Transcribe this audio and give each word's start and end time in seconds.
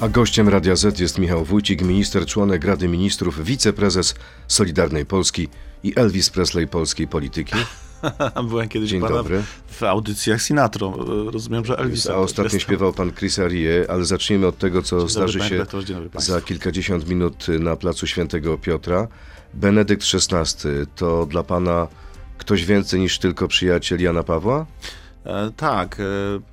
A 0.00 0.08
gościem 0.08 0.48
Radia 0.48 0.76
Z 0.76 1.00
jest 1.00 1.18
Michał 1.18 1.44
Wójcik, 1.44 1.82
minister, 1.82 2.26
członek 2.26 2.64
Rady 2.64 2.88
Ministrów, 2.88 3.44
wiceprezes 3.44 4.14
Solidarnej 4.48 5.06
Polski 5.06 5.48
i 5.82 5.92
Elvis 5.96 6.30
Presley 6.30 6.66
polskiej 6.66 7.08
polityki. 7.08 7.56
Byłem 8.48 8.68
kiedyś 8.68 8.90
Dzień 8.90 9.00
dobry. 9.00 9.42
w 9.66 9.82
audycjach 9.82 10.42
Sinatro. 10.42 10.96
Rozumiem, 11.32 11.64
że 11.64 11.78
Elvis. 11.78 12.06
A 12.06 12.16
ostatnio 12.16 12.58
śpiewał 12.58 12.92
pan 12.92 13.12
Chris 13.12 13.38
Arie, 13.38 13.86
ale 13.88 14.04
zacznijmy 14.04 14.46
od 14.46 14.58
tego, 14.58 14.82
co 14.82 14.96
dobry, 14.96 15.12
zdarzy 15.12 15.40
się 15.40 15.66
za 16.16 16.40
kilkadziesiąt 16.40 17.08
minut 17.08 17.46
na 17.60 17.76
placu 17.76 18.06
Świętego 18.06 18.58
Piotra. 18.58 19.08
Benedykt 19.54 20.04
XVI 20.14 20.68
to 20.96 21.26
dla 21.26 21.42
pana 21.42 21.88
ktoś 22.38 22.64
więcej 22.64 23.00
niż 23.00 23.18
tylko 23.18 23.48
przyjaciel 23.48 24.00
Jana 24.00 24.22
Pawła? 24.22 24.66
E, 25.26 25.50
tak, 25.56 26.00
e, 26.00 26.04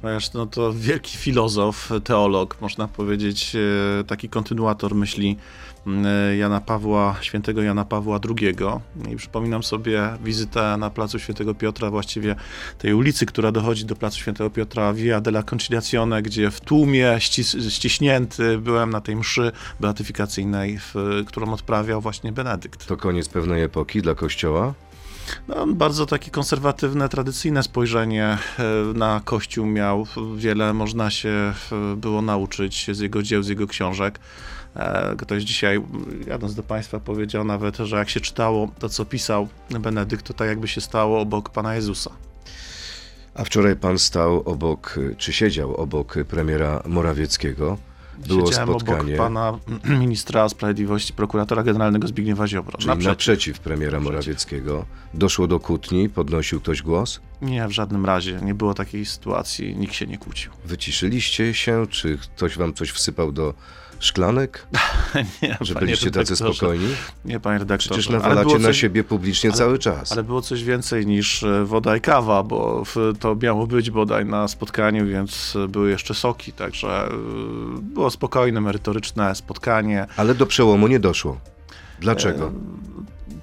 ponieważ 0.02 0.34
no 0.34 0.46
to 0.46 0.74
wielki 0.74 1.18
filozof, 1.18 1.90
teolog, 2.04 2.62
można 2.62 2.88
powiedzieć, 2.88 3.56
e, 3.56 4.04
taki 4.04 4.30
kontynuator 4.30 4.96
myśli 4.96 5.38
Jana 6.38 6.62
Pawła, 6.62 7.16
świętego 7.22 7.62
Jana 7.62 7.86
Pawła 7.86 8.20
II. 8.30 8.56
I 9.14 9.16
przypominam 9.16 9.64
sobie 9.64 10.10
wizytę 10.24 10.78
na 10.78 10.90
placu 10.90 11.20
Świętego 11.20 11.56
Piotra, 11.56 11.90
właściwie 11.90 12.36
tej 12.78 12.94
ulicy, 12.94 13.26
która 13.26 13.52
dochodzi 13.52 13.86
do 13.86 13.96
placu 13.96 14.20
Świętego 14.20 14.50
Piotra, 14.50 14.94
Via 14.94 15.22
della 15.22 15.44
Conciliazione, 15.44 16.22
gdzie 16.22 16.52
w 16.52 16.62
tłumie 16.62 17.16
ścis, 17.20 17.58
ściśnięty 17.70 18.58
byłem 18.58 18.90
na 18.90 19.02
tej 19.02 19.16
mszy 19.16 19.52
beatyfikacyjnej, 19.80 20.80
w, 20.80 20.94
którą 21.28 21.54
odprawiał 21.54 22.02
właśnie 22.02 22.32
Benedykt. 22.32 22.86
To 22.86 22.98
koniec 22.98 23.30
pewnej 23.30 23.64
epoki 23.64 24.02
dla 24.02 24.16
Kościoła? 24.16 24.74
No, 25.48 25.68
bardzo 25.68 26.06
takie 26.06 26.32
konserwatywne, 26.32 27.10
tradycyjne 27.10 27.64
spojrzenie 27.64 28.26
e, 28.26 28.38
na 28.94 29.22
Kościół 29.26 29.66
miał. 29.66 30.08
Wiele 30.36 30.74
można 30.74 31.10
się 31.12 31.30
e, 31.72 31.96
było 31.96 32.22
nauczyć 32.22 32.88
z 32.92 33.00
jego 33.00 33.24
dzieł, 33.24 33.44
z 33.44 33.48
jego 33.48 33.68
książek. 33.68 34.20
E, 34.76 35.16
Ktoś 35.18 35.44
dzisiaj, 35.44 35.82
jadąc 36.28 36.56
do 36.56 36.64
Państwa, 36.64 37.00
powiedział 37.00 37.44
nawet, 37.44 37.78
że 37.78 37.98
jak 37.98 38.10
się 38.10 38.20
czytało 38.20 38.72
to, 38.80 38.90
co 38.90 39.06
pisał 39.06 39.48
Benedykt, 39.70 40.26
to 40.26 40.34
tak 40.34 40.48
jakby 40.48 40.68
się 40.68 40.82
stało 40.82 41.22
obok 41.22 41.50
Pana 41.50 41.76
Jezusa. 41.76 42.12
A 43.34 43.44
wczoraj 43.44 43.76
pan 43.76 44.00
stał 44.00 44.42
obok, 44.46 45.00
czy 45.18 45.34
siedział 45.34 45.76
obok 45.76 46.16
premiera 46.30 46.84
Morawieckiego. 46.86 47.78
Było 48.28 48.46
Siedziałem 48.46 48.70
spotkanie, 48.70 49.14
obok 49.14 49.18
Pana 49.18 49.60
Ministra 50.00 50.50
Sprawiedliwości, 50.50 51.14
Prokuratora 51.14 51.64
Generalnego 51.64 52.08
Zbigniewa 52.08 52.48
Ziobro. 52.48 52.78
czyli 52.78 52.88
Naprzeciw. 52.88 53.08
naprzeciw 53.10 53.60
premiera 53.60 54.00
Morawieckiego. 54.00 54.86
Doszło 55.14 55.48
do 55.48 55.60
kłótni, 55.60 56.10
podnosił 56.10 56.62
ktoś 56.62 56.82
głos? 56.82 57.20
Nie, 57.42 57.68
w 57.68 57.72
żadnym 57.72 58.06
razie. 58.06 58.40
Nie 58.44 58.54
było 58.54 58.74
takiej 58.74 59.06
sytuacji, 59.06 59.76
nikt 59.76 59.94
się 59.94 60.08
nie 60.08 60.18
kłócił. 60.18 60.52
Wyciszyliście 60.66 61.54
się, 61.54 61.88
czy 61.90 62.18
ktoś 62.18 62.58
wam 62.58 62.74
coś 62.74 62.90
wsypał 62.92 63.32
do 63.32 63.54
szklanek? 64.02 64.68
nie, 65.42 65.58
Że 65.62 65.76
byliście 65.76 66.12
tacy 66.12 66.36
spokojni? 66.36 66.88
Nie, 67.26 67.40
panie 67.40 67.60
redaktorze. 67.60 67.90
Przecież 67.90 68.10
nawalacie 68.10 68.46
było 68.48 68.60
na 68.60 68.68
coś- 68.68 68.78
siebie 68.78 69.04
publicznie 69.04 69.50
ale- 69.50 69.58
cały 69.58 69.80
czas. 69.80 70.12
Ale 70.12 70.24
było 70.24 70.42
coś 70.42 70.64
więcej 70.64 71.06
niż 71.06 71.44
e, 71.44 71.66
woda 71.66 71.98
i 71.98 72.02
kawa, 72.02 72.44
bo 72.44 72.84
to 73.20 73.36
miało 73.36 73.68
być 73.68 73.92
bodaj 73.92 74.26
na 74.26 74.48
spotkaniu, 74.48 75.06
więc 75.08 75.58
były 75.70 75.90
jeszcze 75.90 76.14
soki, 76.14 76.52
także 76.54 77.06
e, 77.06 77.10
było 77.82 78.10
spokojne, 78.12 78.62
merytoryczne 78.62 79.36
spotkanie. 79.36 80.06
Ale 80.18 80.36
do 80.36 80.46
przełomu 80.46 80.88
nie 80.88 81.00
doszło. 81.00 81.38
Dlaczego? 82.02 82.46
E, 82.48 82.52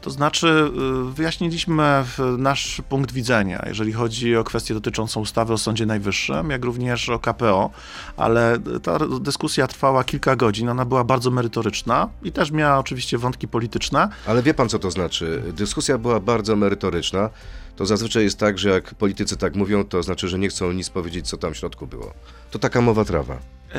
To 0.00 0.10
znaczy, 0.10 0.48
e, 0.48 1.12
wyjaśniliśmy 1.12 2.04
nasz 2.38 2.82
punkt 2.88 3.12
widzenia, 3.12 3.64
jeżeli 3.66 3.92
chodzi 3.92 4.36
o 4.36 4.44
kwestię 4.44 4.74
dotyczącą 4.74 5.20
ustawy 5.20 5.52
o 5.52 5.58
Sądzie 5.58 5.86
Najwyższym, 5.86 6.50
jak 6.50 6.64
również 6.64 7.08
o 7.08 7.18
KPO, 7.18 7.70
ale 8.16 8.58
ta 8.82 8.98
dyskusja 9.20 9.66
trwała 9.66 10.04
kilka 10.04 10.36
godzin, 10.36 10.68
ona 10.68 10.84
była 10.84 11.04
bardzo 11.04 11.30
merytoryczna 11.30 12.08
i 12.22 12.32
też 12.32 12.50
miała 12.50 12.78
oczywiście 12.78 13.18
wątki 13.18 13.48
polityczne. 13.48 14.08
Ale 14.26 14.42
wie 14.42 14.54
pan, 14.54 14.68
co 14.68 14.78
to 14.78 14.90
znaczy? 14.90 15.42
Dyskusja 15.52 15.98
była 15.98 16.20
bardzo 16.20 16.56
merytoryczna. 16.56 17.30
To 17.76 17.86
zazwyczaj 17.86 18.24
jest 18.24 18.38
tak, 18.38 18.58
że 18.58 18.68
jak 18.68 18.94
politycy 18.94 19.36
tak 19.36 19.54
mówią, 19.54 19.84
to 19.84 20.02
znaczy, 20.02 20.28
że 20.28 20.38
nie 20.38 20.48
chcą 20.48 20.72
nic 20.72 20.90
powiedzieć, 20.90 21.28
co 21.28 21.36
tam 21.36 21.54
w 21.54 21.56
środku 21.56 21.86
było. 21.86 22.12
To 22.50 22.58
taka 22.58 22.80
mowa 22.80 23.04
trawa. 23.04 23.38
E, 23.74 23.78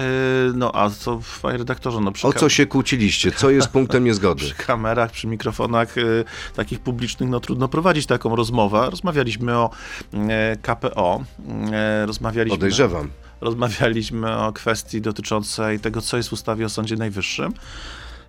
No, 0.53 0.75
a 0.75 0.89
co, 0.89 1.19
panie 1.41 1.57
redaktorze, 1.57 1.99
no 2.01 2.11
przy 2.11 2.27
O 2.27 2.33
co 2.33 2.49
się 2.49 2.65
kłóciliście? 2.65 3.31
Co 3.31 3.49
jest 3.49 3.67
punktem 3.67 4.03
niezgody? 4.03 4.45
przy 4.45 4.55
kamerach, 4.55 5.11
przy 5.11 5.27
mikrofonach 5.27 5.97
y, 5.97 6.25
takich 6.55 6.79
publicznych, 6.79 7.29
no 7.29 7.39
trudno 7.39 7.67
prowadzić 7.67 8.05
taką 8.05 8.35
rozmowę. 8.35 8.87
Rozmawialiśmy 8.89 9.57
o 9.57 9.69
e, 10.13 10.55
KPO, 10.61 11.23
e, 11.71 12.05
rozmawialiśmy, 12.05 12.57
Podejrzewam. 12.57 13.09
rozmawialiśmy 13.41 14.37
o 14.37 14.53
kwestii 14.53 15.01
dotyczącej 15.01 15.79
tego, 15.79 16.01
co 16.01 16.17
jest 16.17 16.29
w 16.29 16.33
ustawie 16.33 16.65
o 16.65 16.69
Sądzie 16.69 16.95
Najwyższym. 16.95 17.53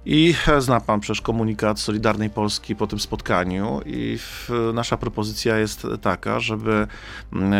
I 0.06 0.34
zna 0.58 0.80
pan 0.80 1.00
przecież 1.00 1.20
komunikat 1.20 1.80
Solidarnej 1.80 2.30
Polski 2.30 2.76
po 2.76 2.86
tym 2.86 3.00
spotkaniu 3.00 3.80
i 3.86 4.18
nasza 4.74 4.96
propozycja 4.96 5.58
jest 5.58 5.86
taka, 6.02 6.40
żeby 6.40 6.86
mm, 7.32 7.52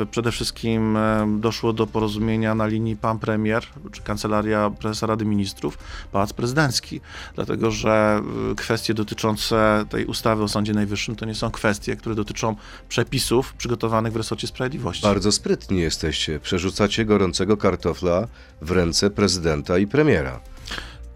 e, 0.00 0.06
przede 0.06 0.32
wszystkim 0.32 0.96
e, 0.96 1.36
doszło 1.38 1.72
do 1.72 1.86
porozumienia 1.86 2.54
na 2.54 2.66
linii 2.66 2.96
pan 2.96 3.18
premier, 3.18 3.62
czy 3.92 4.02
Kancelaria 4.02 4.70
Prezesa 4.70 5.06
Rady 5.06 5.24
Ministrów, 5.24 5.78
Pałac 6.12 6.32
Prezydencki, 6.32 7.00
dlatego 7.34 7.70
że 7.70 8.22
e, 8.52 8.54
kwestie 8.54 8.94
dotyczące 8.94 9.84
tej 9.88 10.04
ustawy 10.06 10.42
o 10.42 10.48
Sądzie 10.48 10.72
Najwyższym 10.72 11.16
to 11.16 11.24
nie 11.24 11.34
są 11.34 11.50
kwestie, 11.50 11.96
które 11.96 12.14
dotyczą 12.14 12.56
przepisów 12.88 13.52
przygotowanych 13.52 14.12
w 14.12 14.16
resorcie 14.16 14.46
sprawiedliwości. 14.46 15.02
Bardzo 15.02 15.32
sprytni 15.32 15.80
jesteście. 15.80 16.40
Przerzucacie 16.40 17.04
gorącego 17.04 17.56
kartofla 17.56 18.28
w 18.62 18.70
ręce 18.70 19.10
prezydenta 19.10 19.78
i 19.78 19.86
premiera. 19.86 20.40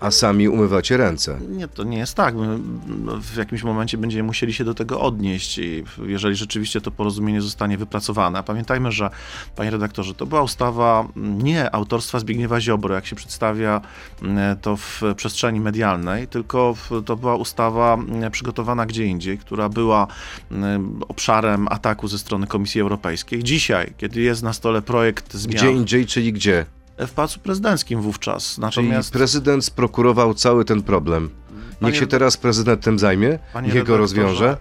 A 0.04 0.10
sami 0.10 0.48
umywacie 0.48 0.96
ręce. 0.96 1.38
Nie, 1.48 1.68
to 1.68 1.84
nie 1.84 1.98
jest 1.98 2.14
tak. 2.14 2.34
My 2.34 2.58
no, 2.86 3.16
w 3.20 3.36
jakimś 3.36 3.62
momencie 3.62 3.98
będziemy 3.98 4.22
musieli 4.22 4.52
się 4.52 4.64
do 4.64 4.74
tego 4.74 5.00
odnieść 5.00 5.58
i 5.58 5.84
jeżeli 6.06 6.36
rzeczywiście 6.36 6.80
to 6.80 6.90
porozumienie 6.90 7.40
zostanie 7.40 7.78
wypracowane. 7.78 8.38
A 8.38 8.42
pamiętajmy, 8.42 8.92
że, 8.92 9.10
panie 9.56 9.70
redaktorze, 9.70 10.14
to 10.14 10.26
była 10.26 10.42
ustawa 10.42 11.08
nie 11.16 11.74
autorstwa 11.74 12.18
Zbigniewa 12.18 12.60
Ziobro, 12.60 12.94
jak 12.94 13.06
się 13.06 13.16
przedstawia 13.16 13.80
mm, 14.22 14.58
to 14.58 14.76
w 14.76 15.02
przestrzeni 15.16 15.60
medialnej, 15.60 16.28
tylko 16.28 16.74
to 17.04 17.16
była 17.16 17.36
ustawa 17.36 17.94
mm, 17.94 18.30
przygotowana 18.30 18.86
gdzie 18.86 19.04
indziej, 19.06 19.38
która 19.38 19.68
była 19.68 20.06
mm, 20.50 21.02
obszarem 21.08 21.68
ataku 21.68 22.08
ze 22.08 22.18
strony 22.18 22.46
Komisji 22.46 22.80
Europejskiej. 22.80 23.42
Dzisiaj, 23.44 23.92
kiedy 23.96 24.20
jest 24.20 24.42
na 24.42 24.52
stole 24.52 24.82
projekt 24.82 25.34
zmian 25.34 25.56
Gdzie 25.56 25.72
indziej, 25.72 26.06
czyli 26.06 26.32
gdzie? 26.32 26.66
W 26.98 27.10
Pałacu 27.10 27.40
Prezydenckim 27.40 28.00
wówczas. 28.02 28.48
Czyli 28.54 28.60
Natomiast 28.60 29.12
prezydent 29.12 29.64
sprokurował 29.64 30.34
cały 30.34 30.64
ten 30.64 30.82
problem. 30.82 31.30
Niech 31.72 31.80
Panie- 31.80 31.96
się 32.00 32.06
teraz 32.06 32.36
prezydent 32.36 32.80
tym 32.82 32.98
zajmie, 32.98 33.38
Panie 33.52 33.66
niech 33.72 33.84
go 33.84 33.96
redaktorze, 33.96 33.98
rozwiąże. 33.98 34.56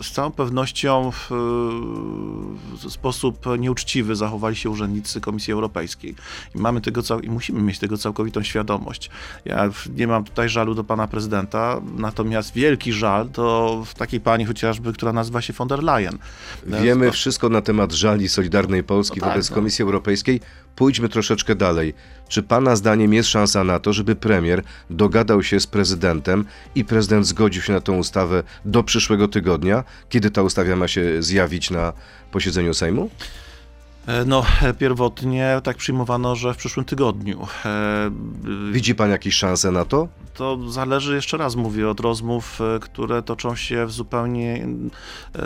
y, 0.00 0.04
Z 0.04 0.10
całą 0.12 0.30
pewnością 0.30 1.10
w, 1.10 1.26
w 2.82 2.90
sposób 2.92 3.44
nieuczciwy 3.58 4.16
zachowali 4.16 4.56
się 4.56 4.70
urzędnicy 4.70 5.20
Komisji 5.20 5.52
Europejskiej. 5.52 6.14
I 6.54 6.58
mamy 6.58 6.80
tego 6.80 7.00
i 7.22 7.30
musimy 7.30 7.62
mieć 7.62 7.78
tego 7.78 7.98
całkowitą 7.98 8.42
świadomość. 8.42 9.10
Ja 9.44 9.70
nie 9.96 10.06
mam 10.06 10.24
tutaj 10.24 10.48
żalu 10.48 10.74
do 10.74 10.84
pana 10.84 11.08
prezydenta, 11.08 11.80
natomiast 11.96 12.52
wielki 12.54 12.92
żal 12.92 13.28
to 13.28 13.82
w 13.86 13.94
takiej 13.94 14.20
pani 14.20 14.44
chociażby, 14.44 14.92
która 14.92 15.12
nazywa 15.12 15.40
się 15.42 15.52
von 15.52 15.68
der 15.68 15.82
Leyen. 15.82 16.18
Wiemy 16.66 17.10
wszystko 17.12 17.48
na 17.48 17.60
temat 17.62 17.92
żali 17.92 18.28
Solidarnej 18.28 18.84
Polski 18.84 19.20
No 19.20 19.26
tak, 19.26 19.32
wobec 19.34 19.50
no. 19.50 19.54
Komisji 19.54 19.82
Europejskiej. 19.82 20.40
Pójdźmy 20.76 21.08
troszeczkę 21.08 21.54
dalej. 21.54 21.94
Czy 22.28 22.42
Pana 22.42 22.76
zdaniem 22.76 23.14
jest 23.14 23.28
szansa 23.28 23.64
na 23.64 23.78
to, 23.78 23.92
żeby 23.92 24.16
premier 24.16 24.62
dogadał 24.90 25.42
się 25.42 25.60
z 25.60 25.66
prezydentem 25.66 26.44
i 26.74 26.84
prezydent 26.84 27.26
zgodził 27.26 27.62
się 27.62 27.72
na 27.72 27.80
tą 27.80 27.96
ustawę 27.96 28.42
do 28.64 28.82
przyszłego 28.82 29.28
tygodnia, 29.28 29.84
kiedy 30.08 30.30
ta 30.30 30.42
ustawa 30.42 30.76
ma 30.76 30.88
się 30.88 31.22
zjawić 31.22 31.70
na 31.70 31.92
posiedzeniu 32.32 32.74
Sejmu? 32.74 33.10
E, 34.06 34.24
No, 34.24 34.42
e, 34.62 34.74
pierwotnie 34.74 35.60
tak 35.64 35.76
przyjmowano, 35.76 36.36
że 36.36 36.54
w 36.54 36.56
przyszłym 36.56 36.84
tygodniu. 36.84 37.46
E, 37.64 38.10
Widzi 38.72 38.94
Pan 38.94 39.10
jakieś 39.10 39.34
szanse 39.34 39.70
na 39.70 39.84
to? 39.84 40.08
To 40.34 40.70
zależy, 40.70 41.14
jeszcze 41.14 41.36
raz 41.36 41.56
mówię, 41.56 41.88
od 41.88 42.00
rozmów, 42.00 42.58
które 42.80 43.22
toczą 43.22 43.56
się 43.56 43.86
w 43.86 43.92
zupełnie 43.92 44.66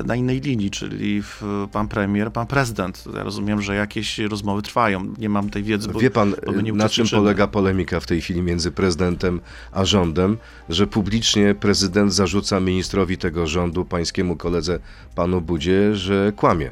na 0.05 0.17
innej 0.17 0.41
linii, 0.41 0.71
czyli 0.71 1.23
w, 1.23 1.43
pan 1.73 1.89
premier, 1.89 2.33
pan 2.33 2.47
prezydent. 2.47 3.05
Ja 3.15 3.23
rozumiem, 3.25 3.63
że 3.63 3.75
jakieś 3.75 4.19
rozmowy 4.19 4.63
trwają. 4.63 5.15
Nie 5.19 5.29
mam 5.29 5.51
tej 5.51 5.63
wiedzy, 5.63 5.89
bo 5.89 5.99
Wie 5.99 6.11
Pan, 6.11 6.35
bo 6.47 6.61
nie 6.61 6.73
na 6.73 6.89
czym 6.89 7.09
polega 7.09 7.47
polemika 7.47 8.01
w 8.01 8.07
tej 8.07 8.21
chwili 8.21 8.43
między 8.43 8.71
prezydentem 8.71 9.41
a 9.73 9.85
rządem, 9.85 10.39
że 10.69 10.87
publicznie 10.87 11.55
prezydent 11.55 12.13
zarzuca 12.15 12.61
ministrowi 12.61 13.19
tego 13.19 13.47
rządu, 13.47 13.85
pańskiemu 13.85 14.37
koledze, 14.37 14.79
panu 15.15 15.41
Budzie, 15.41 15.95
że 15.95 16.33
kłamie. 16.37 16.71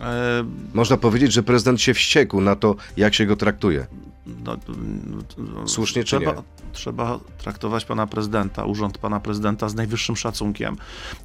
E, 0.00 0.44
Można 0.74 0.96
powiedzieć, 0.96 1.32
że 1.32 1.42
prezydent 1.42 1.80
się 1.80 1.94
wściekł 1.94 2.40
na 2.40 2.56
to, 2.56 2.76
jak 2.96 3.14
się 3.14 3.26
go 3.26 3.36
traktuje. 3.36 3.86
No, 4.44 4.56
no, 5.38 5.68
Słusznie 5.68 6.04
czy 6.04 6.06
trzeba, 6.06 6.42
trzeba 6.72 7.20
traktować 7.38 7.84
pana 7.84 8.06
prezydenta, 8.06 8.64
urząd 8.64 8.98
pana 8.98 9.20
prezydenta 9.20 9.68
z 9.68 9.74
najwyższym 9.74 10.16
szacunkiem. 10.16 10.76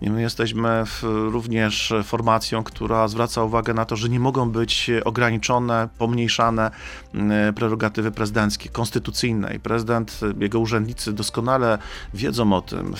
I 0.01 0.09
my 0.09 0.21
jesteśmy 0.21 0.85
w, 0.85 1.03
również 1.31 1.93
formacją, 2.03 2.63
która 2.63 3.07
zwraca 3.07 3.43
uwagę 3.43 3.73
na 3.73 3.85
to, 3.85 3.95
że 3.95 4.09
nie 4.09 4.19
mogą 4.19 4.49
być 4.49 4.91
ograniczone, 5.05 5.89
pomniejszane 5.97 6.71
mm, 7.13 7.53
prerogatywy 7.53 8.11
prezydenckie, 8.11 8.69
konstytucyjne. 8.69 9.55
I 9.55 9.59
prezydent, 9.59 10.19
jego 10.39 10.59
urzędnicy 10.59 11.13
doskonale 11.13 11.77
wiedzą 12.13 12.53
o 12.53 12.61
tym. 12.61 12.93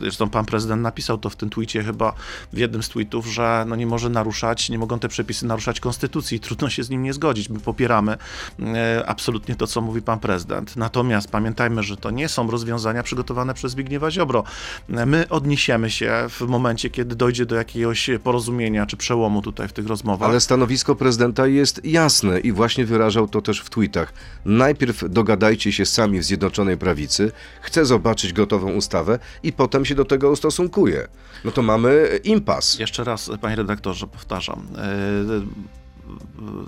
Zresztą 0.00 0.30
pan 0.30 0.44
prezydent 0.44 0.82
napisał 0.82 1.18
to 1.18 1.30
w 1.30 1.36
tym 1.36 1.50
tweetie 1.50 1.82
chyba 1.82 2.12
w 2.52 2.58
jednym 2.58 2.82
z 2.82 2.88
tweetów, 2.88 3.26
że 3.26 3.64
no 3.68 3.76
nie 3.76 3.86
może 3.86 4.10
naruszać, 4.10 4.70
nie 4.70 4.78
mogą 4.78 4.98
te 4.98 5.08
przepisy 5.08 5.46
naruszać 5.46 5.80
konstytucji. 5.80 6.40
Trudno 6.40 6.70
się 6.70 6.84
z 6.84 6.90
nim 6.90 7.02
nie 7.02 7.12
zgodzić. 7.12 7.48
My 7.48 7.60
popieramy 7.60 8.16
e, 8.60 9.06
absolutnie 9.34 9.56
to, 9.56 9.66
co 9.66 9.80
mówi 9.80 10.02
pan 10.02 10.20
prezydent. 10.20 10.76
Natomiast 10.76 11.30
pamiętajmy, 11.30 11.82
że 11.82 11.96
to 11.96 12.10
nie 12.10 12.28
są 12.28 12.50
rozwiązania 12.50 13.02
przygotowane 13.02 13.54
przez 13.54 13.72
Zbigniewa 13.72 14.10
Ziobro. 14.10 14.44
My 14.88 15.28
odniesiemy 15.28 15.90
się 15.90 16.26
w 16.30 16.40
momencie, 16.40 16.90
kiedy 16.90 17.16
dojdzie 17.16 17.46
do 17.46 17.56
jakiegoś 17.56 18.10
porozumienia 18.24 18.86
czy 18.86 18.96
przełomu 18.96 19.42
tutaj 19.42 19.68
w 19.68 19.72
tych 19.72 19.86
rozmowach. 19.86 20.30
Ale 20.30 20.40
stanowisko 20.40 20.94
prezydenta 20.94 21.46
jest 21.46 21.84
jasne 21.84 22.40
i 22.40 22.52
właśnie 22.52 22.84
wyrażał 22.84 23.28
to 23.28 23.42
też 23.42 23.60
w 23.60 23.70
tweetach. 23.70 24.12
Najpierw 24.44 25.04
dogadajcie 25.08 25.72
się 25.72 25.86
sami 25.86 26.18
w 26.18 26.24
Zjednoczonej 26.24 26.76
Prawicy, 26.76 27.32
chcę 27.60 27.84
zobaczyć 27.84 28.32
gotową 28.32 28.72
ustawę 28.72 29.18
i 29.42 29.52
potem 29.52 29.84
się 29.84 29.94
do 29.94 30.04
tego 30.04 30.30
ustosunkuje. 30.30 31.08
No 31.44 31.50
to 31.50 31.62
mamy 31.62 32.20
impas. 32.24 32.78
Jeszcze 32.78 33.04
raz, 33.04 33.30
panie 33.40 33.56
redaktorze, 33.56 34.06
powtarzam. 34.06 34.66
E, 34.78 35.83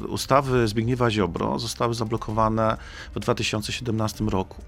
Ustawy 0.08 0.68
Zbigniewa 0.68 1.10
Ziobro 1.10 1.58
zostały 1.58 1.94
zablokowane 1.94 2.76
w 3.14 3.20
2017 3.20 4.24
roku. 4.24 4.62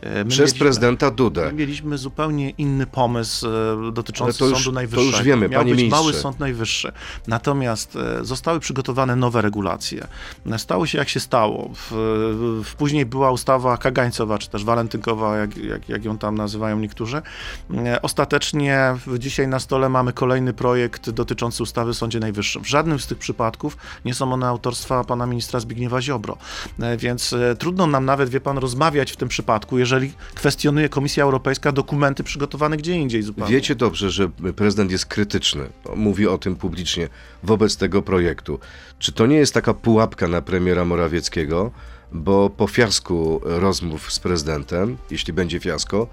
E, 0.00 0.24
my 0.24 0.30
Przez 0.30 0.38
mieliśmy- 0.40 0.58
prezydenta 0.58 1.10
Dudę. 1.10 1.46
My 1.46 1.52
mieliśmy 1.52 1.98
zupełnie 1.98 2.50
inny 2.50 2.86
pomysł 2.86 3.46
e, 3.88 3.92
dotyczący 3.92 4.44
już- 4.44 4.52
Sądu 4.52 4.54
to 4.54 4.68
już 4.68 4.74
Najwyższego. 4.74 5.24
wiemy, 5.24 5.48
Miał 5.48 5.60
panie 5.60 5.70
być 5.70 5.78
ministrze. 5.78 6.02
mały 6.02 6.12
Sąd 6.14 6.40
Najwyższy. 6.40 6.92
Natomiast 7.26 7.96
e, 7.96 8.24
zostały 8.24 8.60
przygotowane 8.60 9.16
nowe 9.16 9.42
regulacje. 9.42 10.06
Stało 10.56 10.86
się 10.86 10.98
jak 10.98 11.08
się 11.08 11.20
stało. 11.20 11.70
W, 11.74 11.90
w, 12.64 12.74
później 12.74 13.06
była 13.06 13.30
ustawa 13.30 13.76
kagańcowa, 13.76 14.38
czy 14.38 14.50
też 14.50 14.64
walentynkowa, 14.64 15.36
jak, 15.36 15.56
jak, 15.56 15.88
jak 15.88 16.04
ją 16.04 16.18
tam 16.18 16.34
nazywają 16.34 16.78
niektórzy. 16.78 17.22
Ostatecznie 18.02 18.94
dzisiaj 19.18 19.48
na 19.48 19.58
stole 19.60 19.88
mamy 19.88 20.12
kolejny 20.12 20.52
projekt 20.52 21.10
dotyczący 21.10 21.62
ustawy 21.62 21.90
o 21.90 21.94
Sądzie 21.94 22.20
Najwyższym. 22.20 22.62
W 22.62 22.68
żadnym 22.68 22.98
z 23.00 23.06
tych 23.06 23.18
przypadków 23.18 23.76
nie 24.06 24.14
są 24.14 24.32
one 24.32 24.46
autorstwa 24.46 25.04
pana 25.04 25.26
ministra 25.26 25.60
Zbigniewa 25.60 26.02
Ziobro. 26.02 26.36
E, 26.80 26.96
Więc 26.96 27.32
e, 27.32 27.56
trudno 27.56 27.86
nam 27.86 28.04
nawet, 28.04 28.30
wie 28.30 28.40
pan, 28.40 28.58
rozmawiać 28.58 29.12
w 29.12 29.16
tym 29.16 29.28
przypadku, 29.28 29.78
jeżeli 29.78 30.12
kwestionuje 30.34 30.88
Komisja 30.88 31.24
Europejska 31.24 31.72
dokumenty 31.72 32.24
przygotowane 32.24 32.76
gdzie 32.76 32.92
indziej 32.92 33.22
zupełnie. 33.22 33.52
Wiecie 33.54 33.74
dobrze, 33.74 34.10
że 34.10 34.28
prezydent 34.56 34.90
jest 34.90 35.06
krytyczny, 35.06 35.68
mówi 35.96 36.26
o 36.26 36.38
tym 36.38 36.56
publicznie 36.56 37.08
wobec 37.42 37.76
tego 37.76 38.02
projektu. 38.02 38.58
Czy 38.98 39.12
to 39.12 39.26
nie 39.26 39.36
jest 39.36 39.54
taka 39.54 39.74
pułapka 39.74 40.28
na 40.28 40.42
premiera 40.42 40.84
Morawieckiego? 40.84 41.70
Bo 42.12 42.50
po 42.50 42.66
fiasku 42.66 43.40
rozmów 43.44 44.12
z 44.12 44.18
prezydentem, 44.18 44.96
jeśli 45.10 45.32
będzie 45.32 45.60
fiasko, 45.60 46.06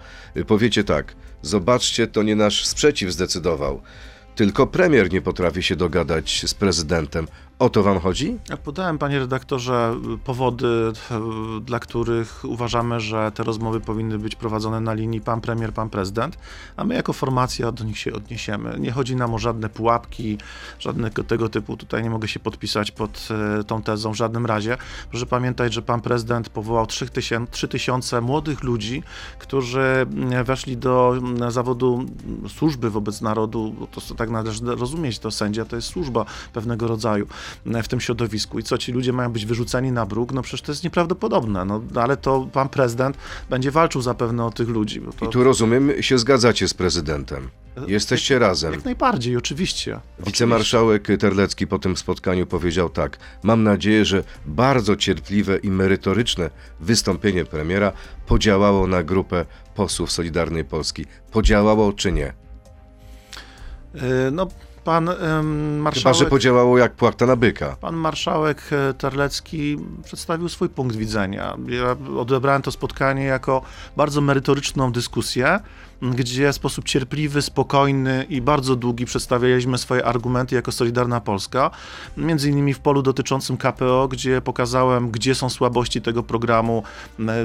powiecie 0.48 0.84
tak: 0.84 1.16
Zobaczcie, 1.42 2.08
to 2.08 2.24
nie 2.24 2.36
nasz 2.36 2.66
sprzeciw 2.66 3.12
zdecydował. 3.12 3.82
Tylko 4.36 4.68
premier 4.68 5.14
nie 5.14 5.22
potrafi 5.22 5.64
się 5.64 5.76
dogadać 5.76 6.44
z 6.46 6.54
prezydentem. 6.54 7.28
O 7.64 7.70
to 7.70 7.84
wam 7.84 8.00
chodzi? 8.00 8.38
Ja 8.50 8.58
podałem, 8.58 8.98
panie 8.98 9.20
redaktorze, 9.20 9.96
powody, 10.24 10.92
dla 11.62 11.80
których 11.80 12.42
uważamy, 12.44 13.00
że 13.00 13.32
te 13.32 13.44
rozmowy 13.44 13.80
powinny 13.80 14.20
być 14.20 14.36
prowadzone 14.36 14.82
na 14.82 14.94
linii 14.94 15.22
pan 15.22 15.42
premier, 15.42 15.74
pan 15.74 15.90
prezydent, 15.90 16.38
a 16.78 16.84
my 16.84 16.96
jako 16.96 17.14
formacja 17.14 17.72
do 17.72 17.84
nich 17.84 17.98
się 17.98 18.14
odniesiemy. 18.14 18.76
Nie 18.80 18.92
chodzi 18.92 19.16
nam 19.16 19.34
o 19.34 19.40
żadne 19.40 19.70
pułapki, 19.70 20.38
żadnego 20.80 21.24
tego 21.24 21.50
typu. 21.50 21.78
Tutaj 21.78 22.04
nie 22.04 22.10
mogę 22.10 22.28
się 22.28 22.40
podpisać 22.40 22.92
pod 22.92 23.28
e, 23.60 23.64
tą 23.64 23.82
tezą 23.82 24.12
w 24.12 24.16
żadnym 24.16 24.46
razie. 24.46 24.78
Proszę 25.10 25.26
pamiętać, 25.26 25.74
że 25.74 25.82
pan 25.82 26.02
prezydent 26.02 26.50
powołał 26.50 26.86
3000 26.86 27.52
3000 27.52 28.22
młodych 28.22 28.64
ludzi, 28.64 29.04
którzy 29.40 29.80
mm, 29.82 30.44
weszli 30.44 30.78
do 30.78 31.16
mm, 31.18 31.52
zawodu 31.52 31.94
mm, 31.96 32.50
służby 32.50 32.90
wobec 32.90 33.22
narodu, 33.22 33.76
to 33.92 34.16
tak 34.16 34.30
należy 34.30 34.66
rozumieć, 34.66 35.20
to 35.20 35.32
sędzia 35.32 35.66
to 35.66 35.76
jest 35.76 35.88
służba 35.88 36.26
pewnego 36.54 36.88
rodzaju 36.88 37.28
w 37.84 37.88
tym 37.88 38.02
środowisku. 38.02 38.60
I 38.60 38.64
co, 38.64 38.78
ci 38.78 38.92
ludzie 38.92 39.14
mają 39.14 39.32
być 39.32 39.46
wyrzuceni 39.46 39.92
na 39.92 40.06
bruk? 40.06 40.34
No 40.34 40.42
przecież 40.42 40.62
to 40.62 40.72
jest 40.72 40.84
nieprawdopodobne. 40.84 41.66
No, 41.66 41.82
ale 41.96 42.18
to 42.18 42.48
pan 42.54 42.70
prezydent 42.70 43.18
będzie 43.50 43.72
walczył 43.72 44.02
zapewne 44.02 44.46
o 44.46 44.52
tych 44.52 44.70
ludzi. 44.70 45.02
To, 45.20 45.26
I 45.26 45.30
tu 45.30 45.44
rozumiem, 45.44 46.04
się 46.04 46.18
zgadzacie 46.18 46.68
z 46.68 46.74
prezydentem. 46.74 47.50
Jesteście 47.88 48.40
razem. 48.40 48.74
Jak 48.74 48.86
najbardziej, 48.86 49.38
oczywiście. 49.38 50.00
Wicemarszałek 50.26 51.08
Terlecki 51.20 51.68
po 51.68 51.80
tym 51.80 51.98
spotkaniu 51.98 52.46
powiedział 52.46 52.90
tak: 52.90 53.18
Mam 53.44 53.64
nadzieję, 53.64 54.06
że 54.06 54.24
bardzo 54.46 54.96
cierpliwe 54.96 55.58
i 55.58 55.72
merytoryczne 55.72 56.50
wystąpienie 56.80 57.46
premiera 57.46 57.92
podziałało 58.28 58.88
na 58.88 59.04
grupę 59.04 59.46
posłów 59.76 60.12
Solidarnej 60.12 60.66
Polski. 60.66 61.06
Podziałało 61.32 61.94
czy 61.94 62.12
nie? 62.12 62.28
Y, 62.28 62.32
No, 64.32 64.48
pan 64.84 65.08
Chyba, 65.08 65.44
marszałek... 65.82 66.18
że 66.18 66.26
podziałało 66.26 66.78
jak 66.78 66.94
płachta 66.94 67.26
na 67.26 67.36
byka. 67.36 67.76
Pan 67.82 67.96
marszałek 67.96 68.70
e, 68.72 68.94
Terlecki 68.94 69.78
przedstawił 70.04 70.50
swój 70.50 70.70
punkt 70.70 70.96
widzenia. 70.96 71.58
Ja 71.68 71.96
odebrałem 72.18 72.62
to 72.62 72.72
spotkanie 72.72 73.24
jako 73.24 73.62
bardzo 73.98 74.22
merytoryczną 74.22 74.92
dyskusję, 74.92 75.60
gdzie 76.12 76.52
w 76.52 76.56
sposób 76.56 76.86
cierpliwy, 76.86 77.42
spokojny 77.42 78.26
i 78.30 78.42
bardzo 78.42 78.76
długi 78.76 79.06
przedstawialiśmy 79.06 79.78
swoje 79.78 80.06
argumenty 80.06 80.56
jako 80.56 80.72
Solidarna 80.72 81.22
Polska. 81.22 81.72
Między 82.18 82.50
innymi 82.50 82.74
w 82.74 82.80
polu 82.80 83.02
dotyczącym 83.02 83.58
KPO, 83.58 84.08
gdzie 84.08 84.42
pokazałem, 84.42 85.12
gdzie 85.12 85.36
są 85.36 85.50
słabości 85.50 86.02
tego 86.02 86.24
programu. 86.24 86.84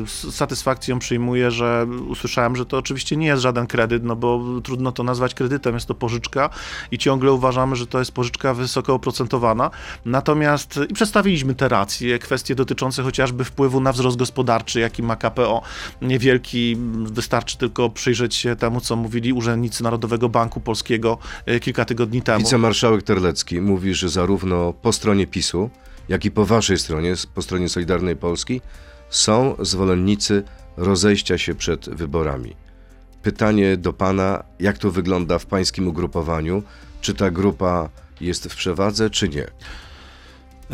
Z 0.07 0.35
satysfakcją 0.35 0.99
przyjmuję, 0.99 1.51
że 1.51 1.87
usłyszałem, 2.09 2.57
że 2.57 2.67
to 2.67 2.79
oczywiście 2.79 3.17
nie 3.17 3.27
jest 3.27 3.43
żaden 3.43 3.67
kredyt, 3.67 4.05
no 4.05 4.17
bo 4.17 4.43
trudno 4.65 4.93
to 4.93 5.03
nazwać 5.03 5.35
kredytem, 5.35 5.75
jest 5.75 5.87
to 5.87 5.95
pożyczka 5.95 6.51
i 6.91 6.99
ciągle 6.99 7.33
uważamy, 7.33 7.77
że 7.77 7.87
to 7.87 7.99
jest 7.99 8.13
pożyczka 8.13 8.55
wysoko 8.55 8.95
oprocentowana. 8.95 9.71
Natomiast 10.05 10.81
i 10.89 10.95
przedstawiliśmy 10.95 11.55
te 11.55 11.69
racje, 11.69 12.19
kwestie 12.19 12.55
dotyczące 12.55 13.03
chociażby 13.03 13.45
wpływu 13.45 13.81
na 13.81 13.93
wzrost 13.93 14.17
gospodarczy, 14.17 14.81
jaki 14.81 15.03
ma 15.03 15.17
KPO. 15.17 15.63
Niewielki, 16.03 16.77
wystarczy 17.05 17.59
tylko 17.59 17.91
przyjrzeć 17.91 18.35
się 18.35 18.48
temu, 18.57 18.81
co 18.81 18.97
mówili 18.97 19.33
urzędnicy 19.33 19.83
Narodowego 19.83 20.29
Banku 20.29 20.61
Polskiego 20.61 21.19
e, 21.47 21.61
kilka 21.61 21.85
tygodni 21.85 22.23
temu. 22.23 22.39
Wicemarszałek 22.39 23.03
Terlecki 23.03 23.61
mówi, 23.61 23.95
że 23.95 24.09
zarówno 24.09 24.73
po 24.73 24.93
stronie 24.93 25.27
PiSu, 25.27 25.71
jak 26.09 26.25
i 26.25 26.31
po 26.31 26.47
waszej 26.47 26.79
stronie, 26.79 27.15
po 27.35 27.43
stronie 27.43 27.69
Solidarnej 27.69 28.17
Polski, 28.17 28.61
są 29.11 29.57
zwolennicy 29.61 30.43
rozejścia 30.77 31.39
się 31.39 31.55
przed 31.55 31.89
wyborami. 31.89 32.57
Pytanie 33.23 33.77
do 33.77 33.93
pana, 33.93 34.45
jak 34.61 34.79
to 34.79 34.91
wygląda 34.91 35.39
w 35.39 35.47
pańskim 35.47 35.89
ugrupowaniu? 35.89 36.63
Czy 37.01 37.15
ta 37.15 37.31
grupa 37.31 37.89
jest 38.21 38.45
w 38.45 38.57
przewadze, 38.57 39.11
czy 39.11 39.29
nie? 39.29 39.47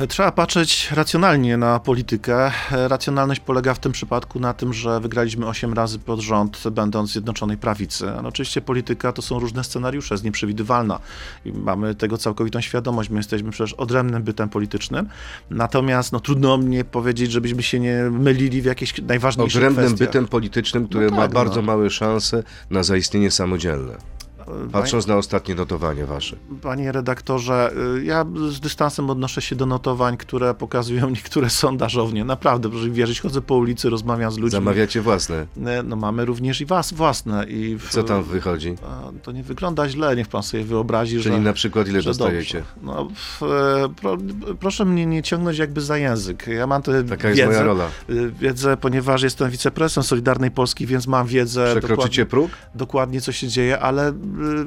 Trzeba 0.09 0.33
patrzeć 0.33 0.91
racjonalnie 0.93 1.57
na 1.57 1.81
politykę. 1.81 2.51
Racjonalność 2.71 3.41
polega 3.41 3.75
w 3.75 3.79
tym 3.79 3.93
przypadku 3.93 4.41
na 4.41 4.55
tym, 4.55 4.73
że 4.73 5.01
wygraliśmy 5.01 5.47
8 5.47 5.73
razy 5.73 5.99
pod 5.99 6.21
rząd, 6.21 6.63
będąc 6.73 7.11
Zjednoczonej 7.13 7.57
Prawicy. 7.57 8.11
Ale 8.11 8.29
oczywiście 8.29 8.61
polityka 8.61 9.13
to 9.13 9.23
są 9.23 9.39
różne 9.39 9.65
scenariusze, 9.65 10.15
jest 10.15 10.25
nieprzewidywalna 10.25 11.01
i 11.45 11.53
mamy 11.53 11.95
tego 11.95 12.19
całkowitą 12.19 12.61
świadomość. 12.61 13.11
My 13.11 13.17
jesteśmy 13.17 13.51
przecież 13.51 13.73
odrębnym 13.73 14.23
bytem 14.23 14.49
politycznym. 14.49 15.09
Natomiast 15.51 16.13
no, 16.13 16.21
trudno 16.21 16.57
mnie 16.57 16.85
powiedzieć, 16.85 17.33
żebyśmy 17.33 17.63
się 17.63 17.81
nie 17.81 17.97
mylili 18.11 18.63
w 18.63 18.65
jakichś 18.65 19.03
najważniejszych 19.03 19.57
Odrębnym 19.57 19.87
kwestiach. 19.87 20.09
bytem 20.09 20.29
politycznym, 20.29 20.89
który 20.89 21.07
No 21.11 21.17
ma 21.17 21.23
tak, 21.23 21.33
bardzo 21.33 21.57
no. 21.57 21.63
małe 21.67 21.91
szanse 21.91 22.43
na 22.71 22.83
zaistnienie 22.83 23.31
samodzielne. 23.31 24.14
Patrząc 24.73 25.07
na 25.07 25.17
ostatnie 25.17 25.55
notowanie 25.55 26.05
wasze. 26.07 26.37
Panie 26.63 26.93
redaktorze, 26.93 27.71
y, 27.97 28.05
ja 28.05 28.25
z 28.51 28.61
dystansem 28.61 29.11
odnoszę 29.11 29.43
się 29.43 29.57
do 29.57 29.67
notowań, 29.67 30.17
które 30.17 30.55
pokazują 30.55 31.11
niektóre 31.17 31.51
sondażownie. 31.51 32.25
Naprawdę, 32.25 32.71
proszę 32.71 32.91
wierzyć, 32.91 33.21
chodzę 33.21 33.41
po 33.41 33.55
ulicy, 33.57 33.91
rozmawiam 33.91 34.31
z 34.33 34.39
ludźmi. 34.39 34.51
Zamawiacie 34.51 35.01
własne. 35.03 35.43
Y, 35.57 35.83
No 35.85 35.97
mamy 35.97 36.25
również 36.25 36.61
i 36.61 36.67
was 36.67 36.93
własne. 36.93 37.45
I 37.49 37.79
w, 37.79 37.89
Co 37.89 38.03
tam 38.03 38.23
wychodzi? 38.23 38.75
To 39.23 39.33
nie 39.33 39.43
wygląda 39.43 39.89
źle, 39.89 40.17
niech 40.17 40.29
pan 40.29 40.43
sobie 40.43 40.65
wyobrazi, 40.65 41.21
Czyli 41.21 41.35
że... 41.35 41.41
na 41.41 41.53
przykład 41.53 41.89
ile 41.89 42.03
dostajecie? 42.03 42.63
No, 42.83 43.09
w, 43.15 43.43
e, 43.43 43.89
pro, 43.97 44.17
proszę 44.61 44.85
mnie 44.85 45.07
nie 45.07 45.23
ciągnąć 45.23 45.59
jakby 45.59 45.81
za 45.81 45.99
język. 45.99 46.47
Ja 46.47 46.67
mam 46.67 46.83
tę 46.83 47.05
Taka 47.05 47.29
jest 47.29 47.39
wiedzę, 47.41 47.51
moja 47.53 47.63
rola. 47.63 47.89
y, 48.11 48.31
wiedzę, 48.41 48.77
ponieważ 48.77 49.23
jestem 49.23 49.51
wiceprezesem 49.51 50.03
Solidarnej 50.05 50.51
Polski, 50.51 50.87
więc 50.87 51.07
mam 51.07 51.27
wiedzę 51.27 51.65
Przekroczycie 51.71 51.95
dokładnie, 51.97 52.27
próg? 52.27 52.51
dokładnie, 52.75 53.21
co 53.21 53.33
się 53.33 53.49
dzieje, 53.49 53.81
ale 53.81 54.13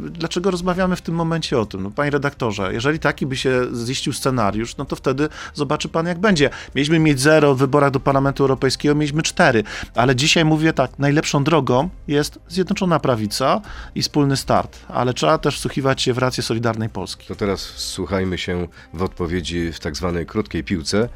dlaczego 0.09 0.51
rozmawiamy 0.51 0.95
w 0.95 1.01
tym 1.01 1.15
momencie 1.15 1.59
o 1.59 1.65
tym? 1.65 1.83
No, 1.83 1.91
panie 1.91 2.11
redaktorze, 2.11 2.73
jeżeli 2.73 2.99
taki 2.99 3.25
by 3.25 3.37
się 3.37 3.61
ziścił 3.85 4.13
scenariusz, 4.13 4.77
no 4.77 4.85
to 4.85 4.95
wtedy 4.95 5.29
zobaczy 5.53 5.89
pan, 5.89 6.05
jak 6.05 6.19
będzie. 6.19 6.49
Mieliśmy 6.75 6.99
mieć 6.99 7.19
zero 7.19 7.55
w 7.55 7.57
wyborach 7.57 7.91
do 7.91 7.99
Parlamentu 7.99 8.43
Europejskiego, 8.43 8.95
mieliśmy 8.95 9.23
cztery, 9.23 9.63
ale 9.95 10.15
dzisiaj 10.15 10.45
mówię 10.45 10.73
tak, 10.73 10.99
najlepszą 10.99 11.43
drogą 11.43 11.89
jest 12.07 12.39
Zjednoczona 12.47 12.99
Prawica 12.99 13.61
i 13.95 14.01
wspólny 14.01 14.37
start, 14.37 14.79
ale 14.87 15.13
trzeba 15.13 15.37
też 15.37 15.57
wsłuchiwać 15.57 16.01
się 16.01 16.13
w 16.13 16.17
rację 16.17 16.43
Solidarnej 16.43 16.89
Polski. 16.89 17.27
To 17.27 17.35
teraz 17.35 17.61
słuchajmy 17.75 18.37
się 18.37 18.67
w 18.93 19.03
odpowiedzi 19.03 19.71
w 19.71 19.79
tak 19.79 19.95
zwanej 19.95 20.25
krótkiej 20.25 20.63
piłce. 20.63 21.09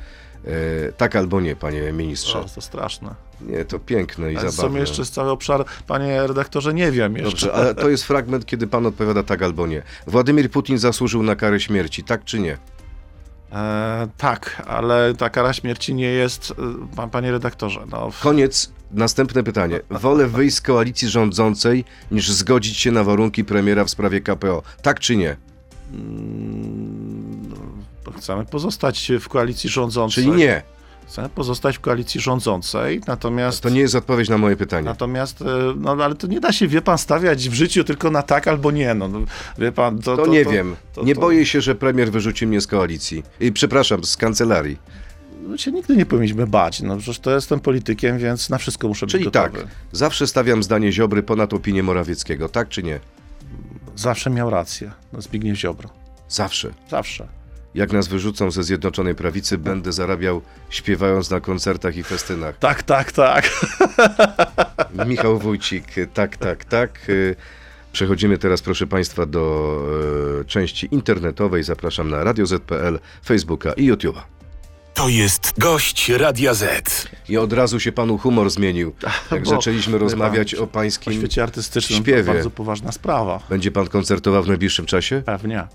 E, 0.46 0.92
tak 0.92 1.16
albo 1.16 1.42
nie, 1.42 1.56
panie 1.56 1.92
ministrze. 1.94 2.40
O, 2.40 2.46
to 2.56 2.62
straszne. 2.62 3.31
Nie, 3.48 3.66
to 3.66 3.80
piękne 3.80 4.34
i 4.34 4.38
Ale 4.38 4.52
zabawne. 4.52 4.78
są 4.78 4.82
jeszcze 4.82 5.06
cały 5.06 5.30
obszar, 5.30 5.66
panie 5.88 6.28
redaktorze, 6.28 6.74
nie 6.74 6.92
wiem 6.92 7.18
jeszcze. 7.18 7.32
Dobrze, 7.32 7.54
ale 7.54 7.76
to 7.76 7.90
jest 7.90 8.04
fragment, 8.04 8.46
kiedy 8.46 8.68
pan 8.68 8.86
odpowiada 8.86 9.24
tak 9.24 9.42
albo 9.42 9.68
nie. 9.68 9.84
Władimir 10.08 10.52
Putin 10.52 10.78
zasłużył 10.78 11.24
na 11.24 11.36
karę 11.36 11.60
śmierci, 11.60 12.04
tak 12.04 12.24
czy 12.24 12.40
nie? 12.40 12.58
E, 13.52 14.08
tak, 14.18 14.64
ale 14.68 15.14
ta 15.14 15.30
kara 15.30 15.54
śmierci 15.54 15.94
nie 15.94 16.08
jest, 16.08 16.52
e, 16.52 16.96
pan, 16.96 17.10
panie 17.10 17.32
redaktorze, 17.32 17.82
no, 17.92 18.10
Koniec, 18.22 18.72
następne 18.92 19.44
pytanie. 19.44 19.80
Wolę 19.90 20.28
wyjść 20.28 20.56
z 20.56 20.62
koalicji 20.62 21.10
rządzącej, 21.10 21.86
niż 22.12 22.32
zgodzić 22.32 22.78
się 22.78 22.92
na 22.92 23.04
warunki 23.04 23.46
premiera 23.46 23.86
w 23.86 23.90
sprawie 23.90 24.22
KPO, 24.22 24.64
tak 24.82 25.00
czy 25.00 25.16
nie? 25.16 25.38
mm, 25.94 27.50
no, 28.06 28.12
chcemy 28.18 28.46
pozostać 28.46 29.12
w 29.20 29.30
koalicji 29.30 29.70
rządzącej. 29.70 30.24
Czyli 30.24 30.36
nie. 30.38 30.64
Chcemy 31.12 31.30
pozostać 31.30 31.78
w 31.78 31.80
koalicji 31.80 32.22
rządzącej, 32.22 33.02
natomiast... 33.08 33.62
To 33.64 33.70
nie 33.70 33.80
jest 33.80 33.96
odpowiedź 33.96 34.30
na 34.30 34.38
moje 34.38 34.56
pytanie. 34.56 34.86
Natomiast, 34.86 35.42
e, 35.42 35.46
no 35.78 35.92
ale 35.92 36.16
to 36.16 36.28
nie 36.28 36.40
da 36.40 36.52
się, 36.52 36.68
wie 36.68 36.82
pan, 36.82 36.98
stawiać 36.98 37.50
w 37.50 37.54
życiu 37.54 37.84
tylko 37.84 38.12
na 38.12 38.24
tak 38.24 38.48
albo 38.48 38.72
nie, 38.72 38.94
no, 38.94 39.08
no 39.08 39.20
wie 39.58 39.72
pan, 39.72 40.00
to... 40.00 40.18
To 40.18 40.26
nie 40.28 40.46
wiem. 40.46 40.76
to- 40.94 41.04
Nie 41.04 41.16
to- 41.16 41.22
boję 41.22 41.46
się, 41.46 41.62
że 41.62 41.76
premier 41.76 42.12
wyrzuci 42.12 42.48
mnie 42.48 42.62
z 42.62 42.68
koalicji. 42.68 43.24
I 43.40 43.52
przepraszam, 43.52 44.04
z 44.04 44.18
kancelarii. 44.18 44.78
My 45.48 45.58
się 45.58 45.72
nigdy 45.72 45.96
nie 45.98 46.06
powinniśmy 46.06 46.48
bać, 46.48 46.82
no 46.82 46.98
przecież 46.98 47.20
to 47.20 47.32
jestem 47.36 47.60
politykiem, 47.60 48.18
więc 48.18 48.50
na 48.50 48.58
wszystko 48.58 48.88
muszę 48.88 49.08
Czyli 49.08 49.24
być 49.26 49.34
tak, 49.34 49.52
gotowy. 49.52 49.70
zawsze 49.92 50.28
stawiam 50.28 50.64
zdanie 50.64 50.92
Ziobry 50.92 51.24
ponad 51.24 51.54
opinię 51.54 51.84
Morawieckiego, 51.84 52.50
tak 52.50 52.70
czy 52.70 52.84
nie? 52.84 53.00
Zawsze 53.96 54.30
miał 54.30 54.50
rację, 54.50 54.92
no, 55.14 55.22
Zbigniew 55.22 55.58
Ziobro. 55.58 55.90
Zawsze. 56.30 56.74
Zawsze. 56.90 57.41
Jak 57.76 57.92
nas 57.94 58.08
wyrzucą 58.08 58.52
ze 58.52 58.64
Zjednoczonej 58.64 59.16
Prawicy, 59.16 59.58
będę 59.58 59.92
zarabiał 59.92 60.42
śpiewając 60.70 61.30
na 61.30 61.40
koncertach 61.40 61.98
i 61.98 62.04
festynach. 62.04 62.58
Tak, 62.58 62.84
tak, 62.84 63.12
tak. 63.12 63.50
Michał 65.08 65.40
Wójcik, 65.40 65.86
tak, 66.14 66.38
tak, 66.38 66.66
tak. 66.66 67.10
Y, 67.10 67.36
Przechodzimy 67.94 68.38
teraz, 68.38 68.62
proszę 68.62 68.88
Państwa, 68.88 69.26
do 69.26 69.78
e, 70.42 70.46
części 70.46 70.88
internetowej. 70.92 71.64
Zapraszam 71.64 72.10
na 72.10 72.24
Radio 72.24 72.46
ZPL, 72.46 73.00
Facebooka 73.26 73.74
i 73.74 73.92
YouTube'a. 73.92 74.22
To 74.94 75.10
jest 75.10 75.54
gość 75.60 76.10
Radia 76.10 76.54
Z. 76.54 77.08
I 77.30 77.38
od 77.38 77.54
razu 77.54 77.80
się 77.80 77.92
Panu 77.92 78.18
humor 78.18 78.50
zmienił. 78.50 78.94
Jak 79.32 79.44
Bo, 79.44 79.50
zaczęliśmy 79.50 79.98
rozmawiać 79.98 80.56
pan, 80.56 80.64
o 80.64 80.68
W 80.68 80.70
Pańskim... 80.70 81.14
świecie 81.14 81.44
artystycznym 81.44 82.00
śpiewie. 82.00 82.24
to 82.24 82.34
bardzo 82.34 82.50
poważna 82.50 82.92
sprawa. 82.92 83.40
Będzie 83.50 83.72
Pan 83.72 83.88
koncertował 83.88 84.44
w 84.44 84.48
najbliższym 84.48 84.86
czasie? 84.86 85.24
Pewnie. 85.26 85.68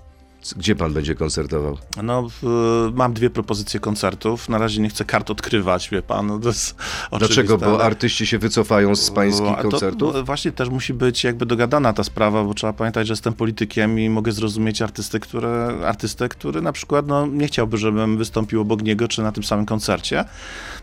Gdzie 0.53 0.75
Pan 0.75 0.93
będzie 0.93 1.15
koncertował? 1.15 1.77
No, 2.03 2.27
w, 2.41 2.91
mam 2.93 3.13
dwie 3.13 3.29
propozycje 3.29 3.79
koncertów. 3.79 4.49
Na 4.49 4.57
razie 4.57 4.81
nie 4.81 4.89
chcę 4.89 5.05
kart 5.05 5.29
odkrywać, 5.31 5.89
wie 5.89 6.01
pan. 6.01 6.27
No, 6.27 6.39
to 6.39 7.17
Dlaczego? 7.19 7.57
Bo 7.57 7.83
artyści 7.83 8.27
się 8.27 8.39
wycofają 8.39 8.95
z 8.95 9.11
Pańskich 9.11 9.47
A 9.51 9.63
to, 9.63 9.69
koncertów? 9.69 10.13
no, 10.13 10.23
właśnie 10.23 10.51
też 10.51 10.69
musi 10.69 10.93
być 10.93 11.23
jakby 11.23 11.45
dogadana 11.45 11.93
ta 11.93 12.03
sprawa, 12.03 12.43
bo 12.43 12.53
trzeba 12.53 12.73
pamiętać, 12.73 13.07
że 13.07 13.13
jestem 13.13 13.33
politykiem 13.33 13.99
i 13.99 14.09
mogę 14.09 14.31
zrozumieć 14.31 14.81
artystę, 14.81 15.19
który, 15.19 15.47
artystę, 15.85 16.29
który 16.29 16.61
na 16.61 16.71
przykład 16.71 17.07
no, 17.07 17.27
nie 17.27 17.47
chciałby, 17.47 17.77
żebym 17.77 18.17
wystąpił 18.17 18.61
obok 18.61 18.81
niego 18.81 19.07
czy 19.07 19.21
na 19.21 19.31
tym 19.31 19.43
samym 19.43 19.65
koncercie. 19.65 20.25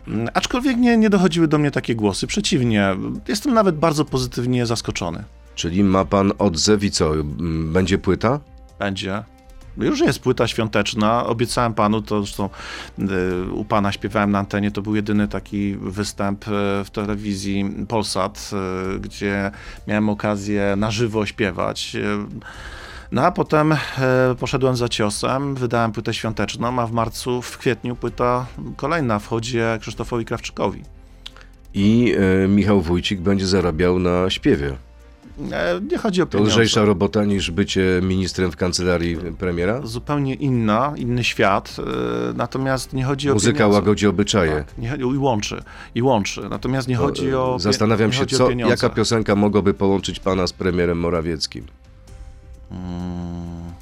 Mm, 0.07 0.29
Aczkolwiek 0.33 0.77
nie, 0.77 0.97
nie 0.97 1.09
dochodziły 1.09 1.47
do 1.47 1.57
mnie 1.57 1.71
takie 1.71 1.95
głosy. 1.95 2.27
Przeciwnie, 2.27 2.95
jestem 3.27 3.53
nawet 3.53 3.75
bardzo 3.77 4.05
pozytywnie 4.05 4.65
zaskoczony. 4.65 5.23
Czyli 5.55 5.83
ma 5.83 6.05
Pan 6.05 6.31
odzew 6.37 6.83
i 6.83 6.91
co? 6.91 7.11
Będzie 7.71 7.97
płyta? 7.97 8.39
Będzie. 8.79 9.23
Już 9.77 9.99
jest 9.99 10.19
płyta 10.19 10.47
świąteczna. 10.47 11.25
Obiecałem 11.25 11.73
panu, 11.73 12.01
to 12.01 12.23
zresztą 12.23 12.49
y, 12.99 13.51
u 13.51 13.65
pana 13.65 13.91
śpiewałem 13.91 14.31
na 14.31 14.39
antenie. 14.39 14.71
To 14.71 14.81
był 14.81 14.95
jedyny 14.95 15.27
taki 15.27 15.75
występ 15.75 16.47
y, 16.47 16.51
w 16.85 16.89
telewizji 16.89 17.75
Polsat, 17.87 18.51
y, 18.95 18.99
gdzie 18.99 19.51
miałem 19.87 20.09
okazję 20.09 20.75
na 20.77 20.91
żywo 20.91 21.25
śpiewać. 21.25 21.97
No 23.11 23.21
a 23.21 23.31
potem 23.31 23.75
poszedłem 24.39 24.75
za 24.75 24.89
ciosem, 24.89 25.55
wydałem 25.55 25.91
płytę 25.91 26.13
świąteczną, 26.13 26.79
a 26.79 26.87
w 26.87 26.91
marcu, 26.91 27.41
w 27.41 27.57
kwietniu 27.57 27.95
płyta 27.95 28.45
kolejna 28.77 29.19
wchodzi 29.19 29.57
Krzysztofowi 29.79 30.25
Krawczykowi. 30.25 30.81
I 31.73 32.15
Michał 32.47 32.81
Wójcik 32.81 33.21
będzie 33.21 33.47
zarabiał 33.47 33.99
na 33.99 34.29
śpiewie. 34.29 34.75
E, 35.51 35.81
Nie 35.91 35.97
chodzi 35.97 36.21
o 36.21 36.25
To 36.25 36.31
pieniądze. 36.31 36.51
lżejsza 36.53 36.85
robota 36.85 37.25
niż 37.25 37.51
bycie 37.51 37.99
ministrem 38.03 38.51
w 38.51 38.55
kancelarii 38.57 39.17
premiera? 39.39 39.81
Zupełnie 39.83 40.33
inna, 40.33 40.93
inny 40.97 41.23
świat. 41.23 41.75
y, 41.79 42.33
Natomiast 42.33 42.93
nie 42.93 43.03
chodzi 43.05 43.31
o 43.31 43.33
Muzyka 43.33 43.57
pieniądze. 43.57 43.75
łagodzi 43.75 44.07
obyczaje. 44.07 44.51
Tak, 44.51 44.77
nie, 44.77 44.95
i 44.95 45.03
łączy, 45.17 45.63
i 45.95 46.01
łączy. 46.01 46.49
Natomiast 46.49 46.87
nie 46.87 46.95
chodzi 46.95 47.21
To, 47.21 47.27
e, 47.27 47.39
o. 47.39 47.59
Zastanawiam 47.59 48.11
się, 48.13 48.25
co, 48.25 48.51
jaka 48.51 48.89
piosenka 48.89 49.35
mogłaby 49.35 49.73
połączyć 49.73 50.19
pana 50.19 50.47
z 50.47 50.53
premierem 50.53 50.99
Morawieckim? 50.99 51.65
Mm, 52.71 53.73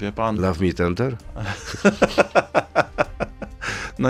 wie 0.00 0.12
pan, 0.12 0.40
Love 0.40 0.66
Me 0.66 0.72
Tender? 0.72 1.16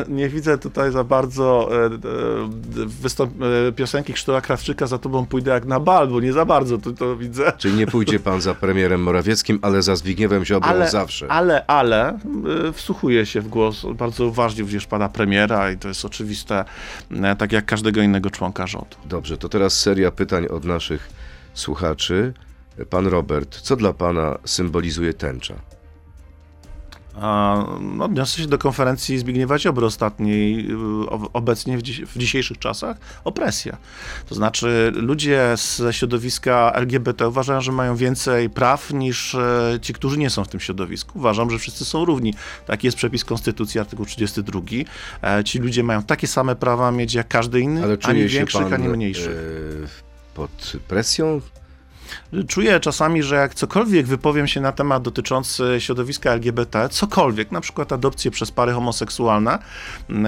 nie 0.09 0.29
widzę 0.29 0.59
tutaj 0.59 0.93
za 0.93 1.05
bardzo 1.05 1.71
e, 1.73 1.87
e, 1.87 3.69
e, 3.69 3.73
piosenki 3.73 4.13
Krzysztofa 4.13 4.41
Krawczyka 4.41 4.87
za 4.87 4.99
tobą 4.99 5.27
pójdę 5.27 5.51
jak 5.51 5.65
na 5.65 5.81
bal, 5.81 6.09
bo 6.09 6.21
nie 6.21 6.33
za 6.33 6.45
bardzo 6.45 6.79
to, 6.79 6.93
to 6.93 7.17
widzę. 7.17 7.53
Czyli 7.59 7.75
nie 7.75 7.87
pójdzie 7.87 8.21
pan 8.21 8.41
za 8.41 8.55
premierem 8.55 9.03
Morawieckim, 9.03 9.59
ale 9.63 9.83
za 9.83 9.97
Zbigniewem 9.97 10.45
Ziobrą 10.45 10.71
Ale, 10.71 10.91
zawsze. 10.91 11.29
ale, 11.29 11.67
ale 11.67 12.09
e, 12.09 12.19
wsłuchuję 12.73 13.27
się 13.27 13.41
w 13.41 13.49
głos 13.49 13.87
bardzo 13.95 14.27
uważnie 14.27 14.63
również 14.63 14.87
pana 14.87 15.09
premiera 15.09 15.73
i 15.73 15.79
to 15.79 15.89
jest 15.89 16.05
oczywiste, 16.05 16.65
tak 17.39 17.53
jak 17.53 17.65
każdego 17.65 18.03
innego 18.03 18.31
członka 18.31 18.67
rządu. 18.67 18.97
Dobrze, 19.05 19.39
to 19.39 19.49
teraz 19.49 19.81
seria 19.81 20.11
pytań 20.11 20.47
od 20.47 20.65
naszych 20.65 21.09
słuchaczy. 21.55 22.33
Pan 22.91 23.07
Robert, 23.07 23.61
co 23.61 23.77
dla 23.77 23.93
pana 23.93 24.39
symbolizuje 24.45 25.15
tęcza? 25.15 25.55
No, 27.21 28.05
Odniosę 28.05 28.43
się 28.43 28.47
do 28.49 28.59
konferencji 28.59 29.19
Zbigniewa 29.19 29.59
Ziobry 29.59 29.87
ostatniej, 29.87 30.71
y, 30.71 31.09
ob- 31.11 31.31
obecnie 31.33 31.79
w, 31.79 31.83
dziś, 31.83 32.01
w 32.03 32.19
dzisiejszych 32.19 32.59
czasach, 32.59 32.97
opresja. 33.25 33.77
To 34.29 34.35
znaczy 34.35 34.93
ludzie 34.95 35.55
ze 35.57 35.93
środowiska 35.93 36.73
LGBT 36.75 37.29
uważają, 37.29 37.61
że 37.61 37.73
mają 37.73 37.97
więcej 37.97 38.51
praw 38.51 38.93
niż 38.93 39.35
e, 39.35 39.79
ci, 39.83 39.93
którzy 39.93 40.19
nie 40.19 40.31
są 40.31 40.45
w 40.45 40.49
tym 40.49 40.61
środowisku. 40.61 41.19
Uważam, 41.19 41.51
że 41.51 41.59
wszyscy 41.59 41.85
są 41.85 42.05
równi. 42.05 42.35
Taki 42.67 42.87
jest 42.87 42.97
przepis 42.97 43.25
Konstytucji, 43.25 43.81
artykuł 43.81 44.07
32. 44.07 44.61
E, 45.23 45.45
Ci 45.45 45.59
ludzie 45.59 45.83
mają 45.83 46.03
takie 46.03 46.27
same 46.27 46.57
prawa 46.57 46.91
mieć 46.91 47.15
jak 47.15 47.29
każdy 47.29 47.61
inny, 47.61 47.83
Ale 47.85 47.97
ani 48.03 48.27
większych, 48.27 48.63
pan 48.63 48.73
ani 48.75 48.89
mniejszych. 48.89 49.29
e, 49.85 50.35
pod 50.35 50.73
presją? 50.89 51.41
Czuję 52.49 52.81
czasami, 52.81 53.23
że 53.23 53.37
jak 53.37 53.55
cokolwiek 53.55 54.07
wypowiem 54.07 54.47
się 54.47 54.61
na 54.61 54.73
temat 54.73 55.03
dotyczący 55.03 55.77
środowiska 55.79 56.31
LGBT, 56.31 56.89
cokolwiek, 56.89 57.53
na 57.53 57.61
przykład 57.61 57.93
adopcje 57.93 58.31
przez 58.31 58.51
pary 58.51 58.73
homoseksualne, 58.73 59.59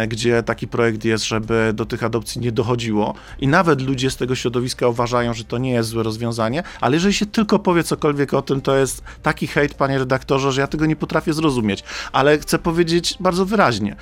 gdzie 0.08 0.42
taki 0.42 0.68
projekt 0.68 1.04
jest, 1.04 1.24
żeby 1.24 1.72
do 1.74 1.86
tych 1.86 2.04
adopcji 2.04 2.40
nie 2.40 2.52
dochodziło 2.52 3.14
i 3.38 3.48
nawet 3.48 3.80
ludzie 3.82 4.10
z 4.10 4.16
tego 4.16 4.34
środowiska 4.34 4.88
uważają, 4.88 5.34
że 5.34 5.44
to 5.44 5.58
nie 5.58 5.72
jest 5.72 5.88
złe 5.88 6.02
rozwiązanie, 6.02 6.62
ale 6.80 6.96
jeżeli 6.96 7.14
się 7.14 7.26
tylko 7.26 7.58
powie 7.58 7.84
cokolwiek 7.84 8.34
o 8.34 8.42
tym, 8.42 8.60
to 8.60 8.76
jest 8.76 9.02
taki 9.22 9.46
hejt, 9.46 9.74
panie 9.74 9.98
redaktorze, 9.98 10.52
że 10.52 10.60
ja 10.60 10.66
tego 10.66 10.86
nie 10.86 10.96
potrafię 10.96 11.32
zrozumieć. 11.32 11.84
Ale 12.12 12.38
chcę 12.38 12.58
powiedzieć 12.58 13.16
bardzo 13.20 13.46
wyraźnie. 13.46 13.96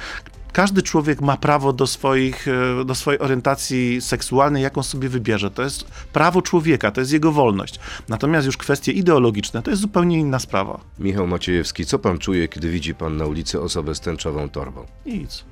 Każdy 0.52 0.82
człowiek 0.82 1.20
ma 1.20 1.36
prawo 1.36 1.72
do, 1.72 1.86
swoich, 1.86 2.48
e, 2.48 2.84
do 2.84 2.94
swojej 2.94 3.20
orientacji 3.20 4.00
seksualnej, 4.00 4.62
jaką 4.62 4.82
sobie 4.82 5.08
wybierze. 5.08 5.50
To 5.50 5.62
jest 5.62 5.84
prawo 6.12 6.42
człowieka, 6.42 6.90
to 6.90 7.00
jest 7.00 7.12
jego 7.12 7.32
wolność. 7.32 7.80
Natomiast 8.08 8.46
już 8.46 8.56
kwestie 8.56 8.92
ideologiczne 8.92 9.62
to 9.62 9.70
jest 9.70 9.82
zupełnie 9.82 10.18
inna 10.18 10.38
sprawa. 10.38 10.80
Michał 10.98 11.26
Maciejewski, 11.26 11.86
co 11.86 11.98
pan 11.98 12.18
czuje, 12.18 12.48
kiedy 12.48 12.70
widzi 12.70 12.94
pan 12.94 13.16
na 13.16 13.26
ulicy 13.26 13.60
osobę 13.60 13.94
z 13.94 14.00
tęczową 14.00 14.48
torbą? 14.48 14.86
Nic. 15.06 15.44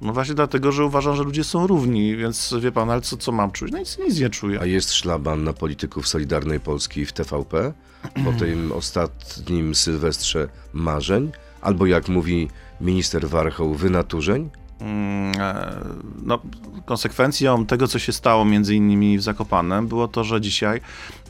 No 0.00 0.12
właśnie 0.12 0.34
dlatego, 0.34 0.72
że 0.72 0.84
uważam, 0.84 1.16
że 1.16 1.22
ludzie 1.22 1.44
są 1.44 1.66
równi, 1.66 2.16
więc 2.16 2.54
wie 2.60 2.72
pan, 2.72 2.90
ale 2.90 3.00
co, 3.00 3.16
co 3.16 3.32
mam 3.32 3.50
czuć? 3.50 3.72
No 3.72 3.78
nic, 3.78 3.98
nic 3.98 4.20
nie 4.20 4.30
czuję. 4.30 4.60
A 4.60 4.66
jest 4.66 4.92
szlaban 4.92 5.44
na 5.44 5.52
polityków 5.52 6.08
Solidarnej 6.08 6.60
Polski 6.60 7.06
w 7.06 7.12
TVP 7.12 7.72
po 8.24 8.32
tym 8.32 8.72
ostatnim 8.80 9.74
sylwestrze 9.74 10.48
marzeń? 10.72 11.32
Albo 11.60 11.86
jak 11.86 12.08
mówi 12.08 12.48
minister 12.80 13.28
Warchoł, 13.28 13.74
wynaturzeń? 13.74 14.50
Mm, 14.80 15.32
e, 15.40 15.80
no, 16.22 16.38
konsekwencją 16.84 17.66
tego, 17.66 17.88
co 17.88 17.98
się 17.98 18.12
stało 18.12 18.44
między 18.44 18.74
innymi 18.74 19.18
w 19.18 19.22
Zakopanem, 19.22 19.86
było 19.86 20.08
to, 20.08 20.24
że 20.24 20.40
dzisiaj 20.40 20.80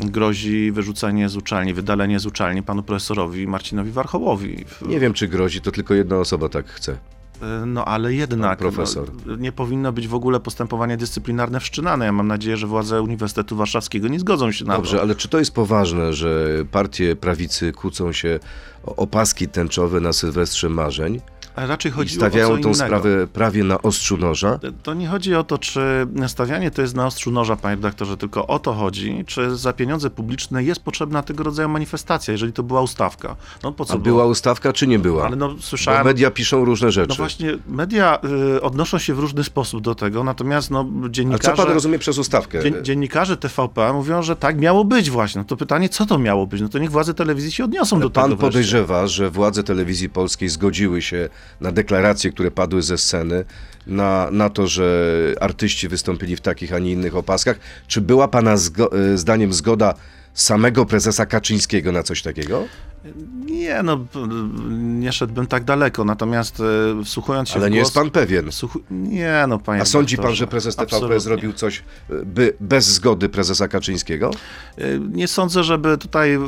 grozi 0.01 0.73
wyrzucenie 0.73 1.29
z 1.29 1.37
uczelni, 1.37 1.75
wydalenie 1.75 2.21
z 2.21 2.27
uczelni 2.27 2.63
panu 2.63 2.83
profesorowi 2.83 3.47
Marcinowi 3.47 3.91
Warchołowi. 3.91 4.65
Nie 4.87 5.01
wiem, 5.01 5.13
czy 5.13 5.29
grozi, 5.29 5.61
to 5.61 5.73
tylko 5.73 5.95
jedna 5.95 6.17
osoba 6.17 6.49
tak 6.49 6.69
chce. 6.69 6.99
E, 7.43 7.67
no 7.67 7.85
ale 7.85 8.15
jednak. 8.15 8.61
No, 9.27 9.37
nie 9.37 9.53
powinno 9.53 9.93
być 9.93 10.09
w 10.09 10.15
ogóle 10.15 10.41
postępowanie 10.41 10.97
dyscyplinarne 10.97 11.61
wszczynane. 11.61 12.05
Ja 12.05 12.13
mam 12.13 12.27
nadzieję, 12.27 12.57
że 12.57 12.67
władze 12.67 13.03
Uniwersytetu 13.03 13.57
Warszawskiego 13.57 14.09
nie 14.09 14.21
zgodzą 14.21 14.53
się 14.53 14.65
na 14.65 14.77
Dobrze, 14.77 14.97
to. 14.97 15.03
ale 15.03 15.15
czy 15.15 15.29
to 15.29 15.39
jest 15.39 15.55
poważne, 15.55 16.13
że 16.13 16.49
partie 16.71 17.17
prawicy 17.17 17.73
kłócą 17.73 18.13
się 18.13 18.41
o 18.85 18.97
opaski 18.97 19.49
tęczowe 19.49 20.01
na 20.01 20.13
Sylwestrze 20.13 20.69
Marzeń 20.69 21.21
A 21.59 21.67
raczej 21.67 21.93
i 21.93 21.95
chodziło 21.95 22.27
o 22.27 22.31
co 22.31 22.31
stawiają 22.31 22.61
tą 22.61 22.75
sprawę 22.75 23.27
prawie 23.27 23.65
na 23.65 23.83
ostrzu 23.83 24.17
noża? 24.17 24.59
To 24.83 24.95
nie 24.95 25.09
chodzi 25.09 25.35
o 25.35 25.45
to, 25.45 25.59
czy 25.59 25.81
stawianie 26.27 26.71
to 26.71 26.83
jest 26.83 26.95
na 26.95 27.07
ostrzu 27.07 27.31
noża, 27.31 27.57
panie 27.57 27.77
redaktorze, 27.77 28.17
tylko 28.17 28.47
o 28.47 28.59
to 28.59 28.73
chodzi, 28.73 29.25
czy 29.27 29.57
za 29.57 29.73
pieniądze 29.73 30.11
publiczne 30.11 30.65
jest 30.65 30.81
potrzebna 30.83 31.23
tego 31.23 31.45
rodzaju 31.45 31.69
manifestacja, 31.69 32.33
jeżeli 32.33 32.53
to 32.53 32.63
była 32.63 32.83
ustawka. 32.83 33.37
No 33.63 33.73
po 33.73 33.85
co 33.85 33.95
A 33.95 33.97
było? 33.99 34.17
była 34.17 34.27
ustawka, 34.27 34.73
czy 34.73 34.87
nie 34.87 34.99
była? 34.99 35.27
Ale 35.27 35.37
no 35.37 35.49
Bo 35.49 35.63
słyszałem... 35.63 36.05
media 36.07 36.31
piszą 36.31 36.65
różne 36.65 36.93
rzeczy. 36.93 37.09
No 37.09 37.15
właśnie, 37.15 37.59
media 37.69 38.19
y, 38.57 38.63
odnoszą 38.63 38.99
się 38.99 39.15
w 39.15 39.19
różny 39.19 39.45
sposób 39.45 39.81
do 39.83 39.95
tego, 39.95 40.25
natomiast 40.25 40.71
no, 40.71 40.89
A 41.07 41.09
dziennikarze... 41.09 41.57
co 41.57 41.63
pan 41.65 41.73
rozumie 41.75 41.99
przez 41.99 42.19
ustawkę? 42.19 42.63
Dzien, 42.63 42.85
dziennikarze 42.85 43.37
TVP 43.37 43.93
mówią, 43.93 44.23
że 44.23 44.37
tak 44.37 44.59
miało 44.59 44.85
być 44.85 45.11
właśnie. 45.11 45.39
No 45.39 45.45
to 45.45 45.57
pytanie, 45.57 45.89
co 45.89 46.07
to 46.07 46.19
miało 46.19 46.47
być? 46.47 46.61
No 46.61 46.69
to 46.69 46.79
niech 46.79 46.91
władze 46.91 47.15
telewizji 47.15 47.53
się 47.53 47.65
odniosą 47.65 48.01
do 48.01 48.11
Pan 48.11 48.25
tego 48.25 48.37
wreszcie. 48.37 48.49
podejrzewa, 48.49 49.07
że 49.07 49.31
władze 49.31 49.65
telewizji 49.65 50.09
polskiej 50.09 50.49
zgodziły 50.49 51.03
się 51.03 51.29
na 51.61 51.73
deklaracje, 51.73 52.33
które 52.33 52.51
padły 52.51 52.83
ze 52.83 52.99
sceny, 52.99 53.45
na, 53.87 54.29
na 54.31 54.51
to, 54.51 54.67
że 54.67 55.15
artyści 55.41 55.89
wystąpili 55.89 56.37
w 56.37 56.41
takich, 56.41 56.73
a 56.73 56.79
nie 56.79 56.93
innych 56.93 57.17
opaskach. 57.17 57.59
Czy 57.87 58.01
była 58.01 58.29
pana 58.29 58.57
zgo- 58.57 59.13
e, 59.15 59.19
zdaniem 59.19 59.53
zgoda 59.53 59.95
samego 60.35 60.87
prezesa 60.87 61.27
Kaczyńskiego 61.27 61.93
na 61.93 62.03
coś 62.03 62.23
takiego? 62.23 62.65
Nie, 63.47 63.83
no 63.83 63.99
nie 64.79 65.13
szedłbym 65.13 65.47
tak 65.47 65.65
daleko, 65.65 66.05
natomiast 66.05 66.61
e, 67.01 67.05
wsłuchując 67.05 67.49
się 67.49 67.55
Ale 67.57 67.71
nie 67.71 67.77
głos... 67.77 67.87
jest 67.87 67.95
pan 67.95 68.11
pewien. 68.11 68.49
Nie, 68.91 69.45
no 69.49 69.59
panie 69.59 69.83
A 69.83 69.85
sądzi 69.85 70.17
pan, 70.17 70.35
że 70.35 70.47
prezes 70.47 70.77
TVP 70.77 70.93
absolutnie. 70.97 71.21
zrobił 71.21 71.53
coś 71.53 71.79
e, 72.11 72.15
by, 72.25 72.55
bez 72.61 72.87
zgody 72.87 73.29
prezesa 73.29 73.69
Kaczyńskiego? 73.69 74.31
Y, 74.79 75.01
Nie 75.13 75.29
sądzę, 75.29 75.65
żeby 75.65 75.99
tutaj, 75.99 76.39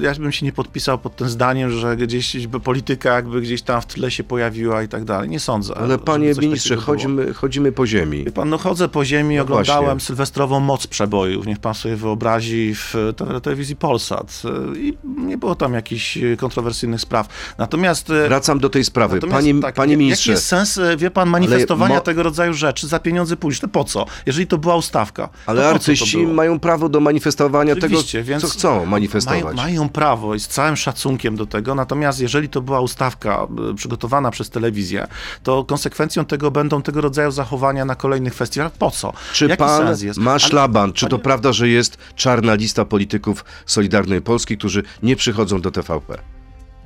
ja 0.00 0.14
bym 0.14 0.32
się 0.32 0.46
nie 0.46 0.52
podpisał 0.52 0.98
pod 0.98 1.16
tym 1.16 1.28
zdaniem, 1.28 1.70
że 1.70 1.96
gdzieś 1.96 2.46
by 2.46 2.60
polityka 2.60 3.14
jakby 3.14 3.40
gdzieś 3.40 3.62
tam 3.62 3.80
w 3.80 3.86
tle 3.86 4.10
się 4.10 4.24
pojawiła 4.24 4.82
i 4.82 4.88
tak 4.88 5.04
dalej. 5.04 5.28
Nie 5.28 5.40
sądzę. 5.40 5.74
Ale 5.78 5.98
panie 5.98 6.32
ministrze, 6.40 6.76
chodzimy, 6.76 7.34
chodzimy 7.34 7.72
po 7.72 7.86
ziemi. 7.86 8.24
Wie 8.24 8.32
pan, 8.32 8.48
no 8.48 8.58
chodzę 8.58 8.88
po 8.88 9.04
ziemi, 9.04 9.36
No 9.36 9.42
oglądałem 9.42 9.84
właśnie. 9.84 10.00
sylwestrową 10.06 10.60
moc 10.60 10.86
przebojów, 10.86 11.46
niech 11.46 11.58
pan 11.58 11.74
sobie 11.74 11.96
wyobrazi 11.96 12.74
w 12.74 12.94
te- 13.16 13.40
telewizji 13.40 13.76
Polsat 13.76 14.42
y, 14.74 14.80
i 14.80 14.96
nie 15.04 15.38
było 15.46 15.54
tam 15.54 15.74
jakichś 15.74 16.16
y, 16.16 16.36
kontrowersyjnych 16.36 17.00
spraw. 17.00 17.28
Natomiast... 17.58 18.10
y, 18.10 18.28
Wracam 18.28 18.58
do 18.58 18.68
tej 18.70 18.84
sprawy. 18.84 19.20
Panie, 19.20 19.60
tak, 19.60 19.74
panie 19.74 19.96
ministrze, 19.96 20.30
Jaki 20.32 20.36
jest 20.36 20.46
sens, 20.46 20.78
e, 20.78 20.96
wie 20.96 21.10
pan, 21.10 21.28
manifestowania 21.28 21.94
mo- 21.94 22.00
tego 22.00 22.22
rodzaju 22.22 22.52
rzeczy 22.54 22.86
za 22.88 22.98
pieniądze 22.98 23.36
publiczne? 23.36 23.68
Po 23.68 23.84
co? 23.84 24.06
Jeżeli 24.26 24.46
to 24.46 24.58
była 24.58 24.76
ustawka. 24.76 25.28
ale 25.46 25.68
artyści 25.68 26.26
mają 26.26 26.60
prawo 26.60 26.88
do 26.88 27.00
manifestowania 27.00 27.72
Oczywiście, 27.72 28.24
tego, 28.24 28.40
co 28.40 28.48
chcą 28.48 28.86
manifestować. 28.86 29.42
Mają, 29.44 29.56
mają 29.56 29.88
prawo 29.88 30.34
i 30.34 30.40
z 30.40 30.48
całym 30.48 30.76
szacunkiem 30.76 31.36
do 31.36 31.46
tego, 31.46 31.74
natomiast 31.74 32.20
jeżeli 32.20 32.48
to 32.48 32.60
była 32.62 32.80
ustawka 32.80 33.46
przygotowana 33.76 34.30
przez 34.30 34.50
telewizję, 34.50 35.06
to 35.42 35.64
konsekwencją 35.64 36.24
tego 36.24 36.50
będą 36.50 36.82
tego 36.82 37.00
rodzaju 37.00 37.30
zachowania 37.30 37.84
na 37.84 37.94
kolejnych 37.94 38.34
festiwalach. 38.34 38.72
Po 38.72 38.90
co? 38.90 39.12
Czy 39.32 39.44
Jaki 39.46 39.56
pan 39.58 39.96
ma 40.16 40.30
Ale- 40.30 40.40
szlaban? 40.40 40.92
Czy 40.92 41.06
to 41.06 41.10
panie- 41.10 41.22
prawda, 41.22 41.52
że 41.52 41.68
jest 41.68 41.98
czarna 42.16 42.54
lista 42.54 42.84
polityków 42.84 43.44
Solidarnej 43.66 44.22
Polski, 44.22 44.58
którzy 44.58 44.82
nie 45.02 45.16
przychodzą 45.26 45.60
do 45.60 45.70
TVP? 45.70 46.18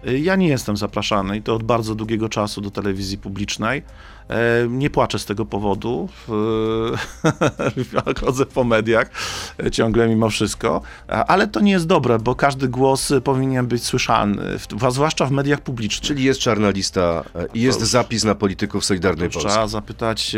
Y, 0.09 0.19
Ja 0.19 0.37
nie 0.37 0.49
jestem 0.49 0.77
zapraszany 0.77 1.37
i 1.37 1.43
to 1.43 1.55
od 1.55 1.63
bardzo 1.63 1.95
długiego 1.95 2.29
czasu 2.29 2.61
do 2.61 2.71
telewizji 2.71 3.19
publicznej. 3.19 3.83
E, 4.31 4.69
Nie 4.69 4.91
płaczę 4.91 5.19
z 5.19 5.25
tego 5.25 5.47
powodu. 5.47 6.09
E, 8.05 8.15
Chodzę 8.21 8.47
po 8.47 8.65
mediach 8.65 9.11
e, 9.65 9.71
ciągle 9.71 10.09
mimo 10.09 10.31
wszystko, 10.31 10.83
ale 11.09 11.49
to 11.49 11.61
nie 11.61 11.73
jest 11.73 11.87
dobre, 11.87 12.19
bo 12.19 12.35
każdy 12.35 12.69
głos 12.69 13.13
powinien 13.25 13.67
być 13.67 13.85
słyszalny, 13.85 14.43
a 14.81 14.91
zwłaszcza 14.91 15.27
w 15.27 15.31
mediach 15.31 15.61
publicznych. 15.61 16.09
Czyli 16.09 16.25
jest 16.25 16.41
czarna 16.41 16.71
lista 16.71 17.25
i 17.55 17.61
jest 17.61 17.81
zapis 17.81 18.25
na 18.25 18.35
polityków 18.35 18.85
Solidarnej 18.85 19.31
Polski. 19.31 19.51
Trzeba 19.51 19.69
zapytać 19.69 20.37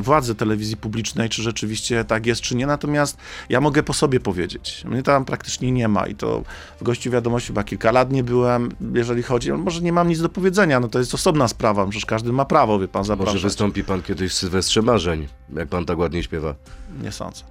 władzy 0.00 0.34
telewizji 0.34 0.76
publicznej, 0.76 1.28
czy 1.28 1.42
rzeczywiście 1.42 2.04
tak 2.04 2.26
jest, 2.26 2.40
czy 2.40 2.56
nie. 2.56 2.66
Natomiast 2.66 3.16
ja 3.48 3.60
mogę 3.60 3.82
po 3.82 3.92
sobie 3.92 4.20
powiedzieć. 4.20 4.84
Mnie 4.84 5.02
tam 5.02 5.24
praktycznie 5.24 5.72
nie 5.72 5.88
ma 5.88 6.06
i 6.06 6.14
to 6.14 6.42
w 6.80 6.84
gościu 6.84 7.10
wiadomości 7.10 7.46
chyba 7.46 7.64
kilka 7.64 7.92
lat 7.92 8.12
nie 8.12 8.24
byłem, 8.24 8.68
jeżeli 8.94 9.22
chodzi. 9.22 9.52
Może 9.52 9.80
nie 9.80 9.92
mam 9.92 10.08
nic 10.08 10.20
do 10.20 10.28
powiedzenia, 10.28 10.80
no 10.80 10.88
to 10.88 10.98
jest 10.98 11.14
osobna 11.14 11.48
sprawa, 11.48 11.86
przecież 11.86 12.06
każdy 12.06 12.32
ma 12.32 12.44
prawo, 12.44 12.78
pan, 12.88 13.04
Może 13.18 13.38
wystąpi 13.38 13.84
pan 13.84 14.02
kiedyś 14.02 14.32
w 14.32 14.34
Sylwestrze 14.34 14.82
Marzeń, 14.82 15.28
jak 15.56 15.68
pan 15.68 15.84
tak 15.84 15.98
ładnie 15.98 16.22
śpiewa. 16.22 16.54
Nie 17.02 17.12
sądzę. 17.12 17.42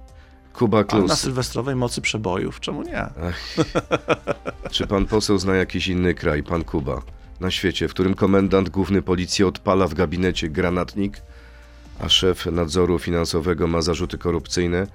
Kuba 0.52 0.78
A 0.78 0.80
na 0.80 0.84
Klus. 0.84 1.18
sylwestrowej 1.20 1.76
mocy 1.76 2.00
przebojów, 2.00 2.60
czemu 2.60 2.82
nie? 2.82 3.06
Czy 4.70 4.86
pan 4.86 5.06
poseł 5.06 5.38
zna 5.38 5.54
jakiś 5.56 5.88
inny 5.88 6.14
kraj, 6.14 6.42
pan 6.42 6.64
Kuba, 6.64 7.02
na 7.40 7.50
świecie, 7.50 7.88
w 7.88 7.90
którym 7.90 8.14
komendant 8.14 8.68
główny 8.68 9.02
policji 9.02 9.44
odpala 9.44 9.86
w 9.86 9.94
gabinecie 9.94 10.48
granatnik, 10.48 11.22
a 12.00 12.08
szef 12.08 12.46
nadzoru 12.46 12.98
finansowego 12.98 13.66
ma 13.66 13.82
zarzuty 13.82 14.18
korupcyjne, 14.18 14.86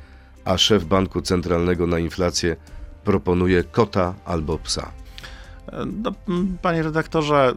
a 0.45 0.57
szef 0.57 0.85
banku 0.85 1.21
centralnego 1.21 1.87
na 1.87 1.99
inflację 1.99 2.55
proponuje 3.03 3.63
kota 3.63 4.13
albo 4.25 4.57
psa? 4.57 4.91
No, 6.03 6.11
panie 6.61 6.83
redaktorze, 6.83 7.53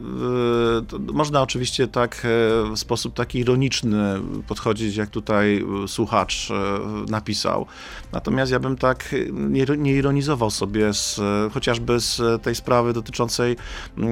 y, 0.93 1.13
można 1.13 1.41
oczywiście 1.41 1.87
tak 1.87 2.15
e, 2.15 2.27
w 2.75 2.79
sposób 2.79 3.13
taki 3.13 3.39
ironiczny 3.39 4.21
podchodzić, 4.47 4.95
jak 4.95 5.09
tutaj 5.09 5.65
y, 5.85 5.87
słuchacz 5.87 6.51
e, 6.51 7.11
napisał. 7.11 7.65
Natomiast 8.11 8.51
ja 8.51 8.59
bym 8.59 8.77
tak 8.77 9.15
nie, 9.31 9.65
nie 9.77 9.93
ironizował 9.93 10.49
sobie 10.49 10.93
z, 10.93 11.19
e, 11.19 11.49
chociażby 11.53 11.99
z 11.99 12.41
tej 12.43 12.55
sprawy 12.55 12.93
dotyczącej 12.93 13.55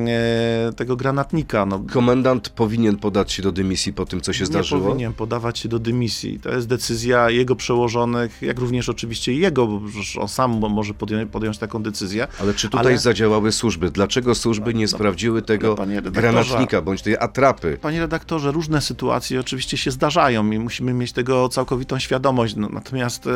e, 0.08 0.74
tego 0.76 0.96
granatnika. 0.96 1.66
No, 1.66 1.84
Komendant 1.94 2.50
powinien 2.50 2.98
podać 2.98 3.32
się 3.32 3.44
do 3.44 3.52
dymisji 3.52 3.94
po 3.94 4.06
tym, 4.06 4.22
co 4.22 4.34
się 4.34 4.40
nie 4.40 4.46
zdarzyło? 4.46 4.82
powinien 4.88 5.14
podawać 5.14 5.60
się 5.60 5.70
do 5.70 5.80
dymisji. 5.80 6.40
To 6.40 6.50
jest 6.50 6.68
decyzja 6.68 7.30
jego 7.30 7.56
przełożonych, 7.56 8.42
jak 8.42 8.60
również 8.60 8.90
oczywiście 8.90 9.34
jego, 9.34 9.68
bo 9.68 9.82
on 10.20 10.28
sam 10.28 10.52
może 10.70 10.94
podjąć, 10.94 11.32
podjąć 11.32 11.58
taką 11.58 11.84
decyzję. 11.84 12.28
Ale 12.42 12.54
czy 12.54 12.70
tutaj 12.70 12.88
Ale- 12.88 12.98
zadziałały 12.98 13.52
służby? 13.52 13.89
Dlaczego 13.92 14.36
służby 14.36 14.74
nie 14.74 14.88
sprawdziły 14.88 15.42
tego 15.42 15.76
granatnika 16.12 16.82
bądź 16.82 17.02
tej 17.02 17.18
atrapy? 17.18 17.78
Panie 17.82 18.00
redaktorze, 18.00 18.52
różne 18.52 18.82
sytuacje 18.82 19.40
oczywiście 19.40 19.78
się 19.78 19.92
zdarzają 19.92 20.52
i 20.52 20.60
musimy 20.60 20.94
mieć 20.94 21.12
tego 21.12 21.50
całkowitą 21.50 22.00
świadomość. 22.00 22.56
No, 22.56 22.70
natomiast 22.74 23.28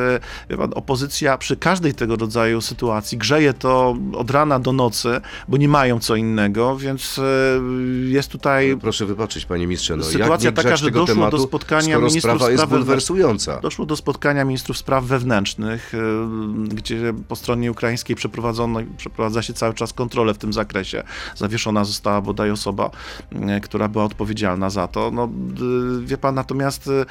e, 0.50 0.58
pan, 0.58 0.72
opozycja 0.76 1.38
przy 1.38 1.58
każdej 1.58 1.94
tego 1.94 2.16
rodzaju 2.16 2.62
sytuacji 2.62 3.18
grzeje 3.18 3.54
to 3.54 3.98
od 4.14 4.32
rana 4.32 4.60
do 4.60 4.74
nocy, 4.74 5.22
bo 5.48 5.58
nie 5.58 5.68
mają 5.68 6.00
co 6.00 6.16
innego, 6.16 6.78
więc 6.78 7.20
e, 7.20 7.24
jest 8.10 8.30
tutaj. 8.30 8.78
Proszę 8.82 9.06
wybaczyć, 9.06 9.46
panie 9.46 9.68
ministrze, 9.68 9.96
no 9.96 10.04
Sytuacja 10.04 10.52
taka, 10.52 10.76
że 10.78 10.92
doszło 10.92 11.06
do 11.06 11.14
tematu, 11.14 11.40
spotkania 11.40 11.82
skoro 11.82 12.00
ministrów 12.00 12.22
spraw 12.22 12.40
wewnętrznych. 12.40 12.80
bulwersująca? 12.80 13.60
Doszło 13.60 13.86
do 13.86 13.96
spotkania 13.96 14.46
ministrów 14.46 14.78
spraw 14.78 15.04
wewnętrznych, 15.04 15.94
e, 15.94 16.68
gdzie 16.76 17.14
po 17.28 17.36
stronie 17.36 17.72
ukraińskiej 17.72 18.16
przeprowadzono, 18.16 18.80
przeprowadza 18.98 19.42
się 19.42 19.54
cały 19.54 19.74
czas 19.74 19.94
kontrolę 19.94 20.34
w 20.34 20.38
tym 20.44 20.54
zakresie. 20.54 21.04
Zawieszona 21.36 21.86
została 21.86 22.22
bodaj 22.22 22.52
osoba, 22.52 22.90
e, 23.32 23.60
która 23.60 23.88
była 23.88 24.04
odpowiedzialna 24.04 24.70
za 24.70 24.88
to. 24.88 25.12
No, 25.14 25.30
wie 26.06 26.18
pan, 26.18 26.36
natomiast 26.36 26.88
e, 26.88 27.06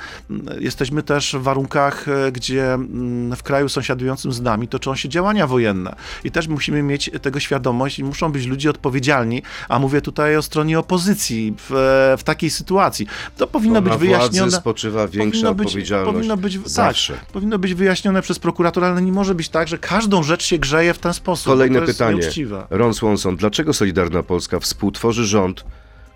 jesteśmy 0.61 1.03
też 1.03 1.37
w 1.39 1.43
warunkach, 1.43 2.09
e, 2.09 2.33
gdzie 2.33 2.73
mm, 2.75 3.37
w 3.37 3.43
kraju 3.43 3.69
sąsiadującym 3.69 4.33
z 4.33 4.41
nami 4.41 4.69
toczą 4.69 4.95
się 4.97 5.09
działania 5.09 5.47
wojenne. 5.47 5.95
I 6.25 6.31
też 6.31 6.49
musimy 6.49 6.83
mieć 6.83 7.11
tego 7.23 7.41
świadomość 7.41 7.99
i 7.99 8.05
muszą 8.05 8.33
być 8.33 8.47
ludzie 8.47 8.71
odpowiedzialni, 8.71 9.43
a 9.69 9.79
mówię 9.79 10.01
tutaj 10.01 10.37
o 10.37 10.43
stronie 10.43 10.79
opozycji 10.79 11.55
w, 11.59 11.71
w 12.19 12.23
takiej 12.25 12.51
sytuacji. 12.51 13.07
To 13.37 13.47
powinno 13.47 13.83
Bo 13.83 13.91
być 13.91 13.99
wyjaśnione. 13.99 14.51
spoczywa 14.51 15.09
większa 15.09 15.31
Powinno 15.33 15.55
być- 15.55 15.67
odpowiedzialność. 15.67 16.15
powinno 16.15 16.37
być- 16.37 16.59
zawsze. 16.69 17.15
Tak, 17.15 17.25
powinno 17.27 17.59
być 17.59 17.75
wyjaśnione 17.75 18.23
przez 18.23 18.39
prokuratora, 18.39 18.87
ale 18.89 19.03
nie 19.03 19.13
może 19.13 19.35
być 19.35 19.49
tak, 19.49 19.69
że 19.69 19.79
każdą 19.79 20.23
rzecz 20.23 20.43
się 20.45 20.59
grzeje 20.59 20.95
w 20.95 20.99
ten 20.99 21.15
sposób. 21.15 21.47
Kolejne 21.47 21.81
to 21.81 21.87
pytanie. 21.87 22.19
Nieuczciwe. 22.19 22.67
Ron 22.71 22.95
Swanson, 22.95 23.13
dlaczego 23.31 23.73
Solidarna 23.73 24.23
Polska 24.23 24.61
współtworzy 24.61 25.27
rząd, 25.27 25.65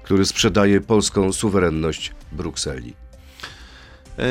który 0.02 0.26
sprzedaje 0.26 0.80
polską 0.80 1.32
suwerenność 1.32 2.12
Brukseli? 2.32 2.94
Yy, 4.18 4.24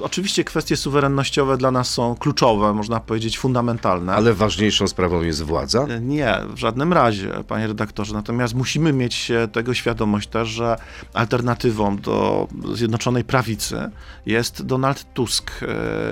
oczywiście 0.00 0.44
kwestie 0.44 0.76
suwerennościowe 0.76 1.56
dla 1.56 1.70
nas 1.70 1.90
są 1.90 2.16
kluczowe, 2.16 2.74
można 2.74 3.00
powiedzieć 3.00 3.38
fundamentalne. 3.38 4.14
Ale 4.14 4.34
ważniejszą 4.34 4.88
sprawą 4.88 5.22
jest 5.22 5.42
władza? 5.42 5.86
Yy, 5.88 6.00
nie, 6.00 6.34
w 6.48 6.58
żadnym 6.58 6.92
razie, 6.92 7.30
panie 7.48 7.66
redaktorze. 7.66 8.14
Natomiast 8.14 8.54
musimy 8.54 8.92
mieć 8.92 9.32
tego 9.52 9.74
świadomość 9.74 10.28
też, 10.28 10.48
że 10.48 10.76
alternatywą 11.14 11.96
do 11.96 12.48
Zjednoczonej 12.74 13.24
Prawicy 13.24 13.90
jest 14.26 14.62
Donald 14.62 15.06
Tusk, 15.14 15.50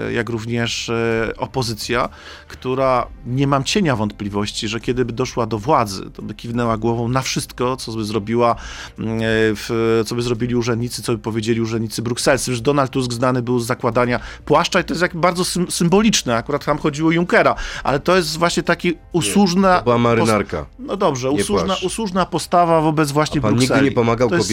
yy, 0.07 0.13
jak 0.13 0.29
również 0.29 0.89
yy, 1.29 1.37
opozycja, 1.37 2.09
która 2.49 3.07
nie 3.27 3.47
mam 3.47 3.65
cienia 3.65 3.97
wątpliwości, 3.97 4.69
że 4.69 4.81
kiedy 4.81 5.05
by 5.05 5.13
doszła 5.13 5.47
do 5.47 5.59
władzy, 5.59 6.11
to 6.15 6.23
by 6.23 6.35
kiwnęła 6.35 6.77
głową 6.77 7.09
na 7.09 7.23
wszystko, 7.23 7.77
co 7.77 7.93
by 7.93 8.05
zrobiła, 8.05 8.57
yy, 8.99 10.05
co 10.05 10.15
by 10.15 10.23
zrobili 10.23 10.55
urzędnicy, 10.55 11.03
co 11.03 11.13
by 11.13 11.19
powiedzieli 11.19 11.61
urzędnicy 11.61 12.03
brukselscy. 12.03 12.55
Donald 12.67 12.91
Tusk 12.91 13.13
znany 13.13 13.43
był 13.43 13.59
z 13.61 13.67
zakładania 13.67 14.21
płaszcza 14.45 14.81
i 14.81 14.85
to 14.85 14.93
jest 14.95 15.03
jak 15.03 15.17
bardzo 15.17 15.45
symboliczne, 15.69 16.37
akurat 16.37 16.65
tam 16.65 16.79
chodziło 16.79 17.09
o 17.09 17.13
Junckera, 17.13 17.55
ale 17.85 18.01
to 18.01 18.17
jest 18.17 18.39
właśnie 18.39 18.63
taki 18.63 18.99
usłużna... 19.13 19.73
Nie, 19.73 19.79
to 19.79 19.85
była 19.85 19.99
marynarka. 19.99 20.67
No 20.79 20.97
dobrze, 20.97 21.31
usłużna, 21.31 21.77
usłużna 21.87 22.27
postawa 22.27 22.81
wobec 22.81 23.13
właśnie 23.13 23.39
A 23.39 23.43
pan 23.43 23.55
Brukseli. 23.55 23.81
nigdy 23.81 23.91
nie 23.91 23.95
pomagał 23.95 24.29
to 24.29 24.37
jest... 24.37 24.51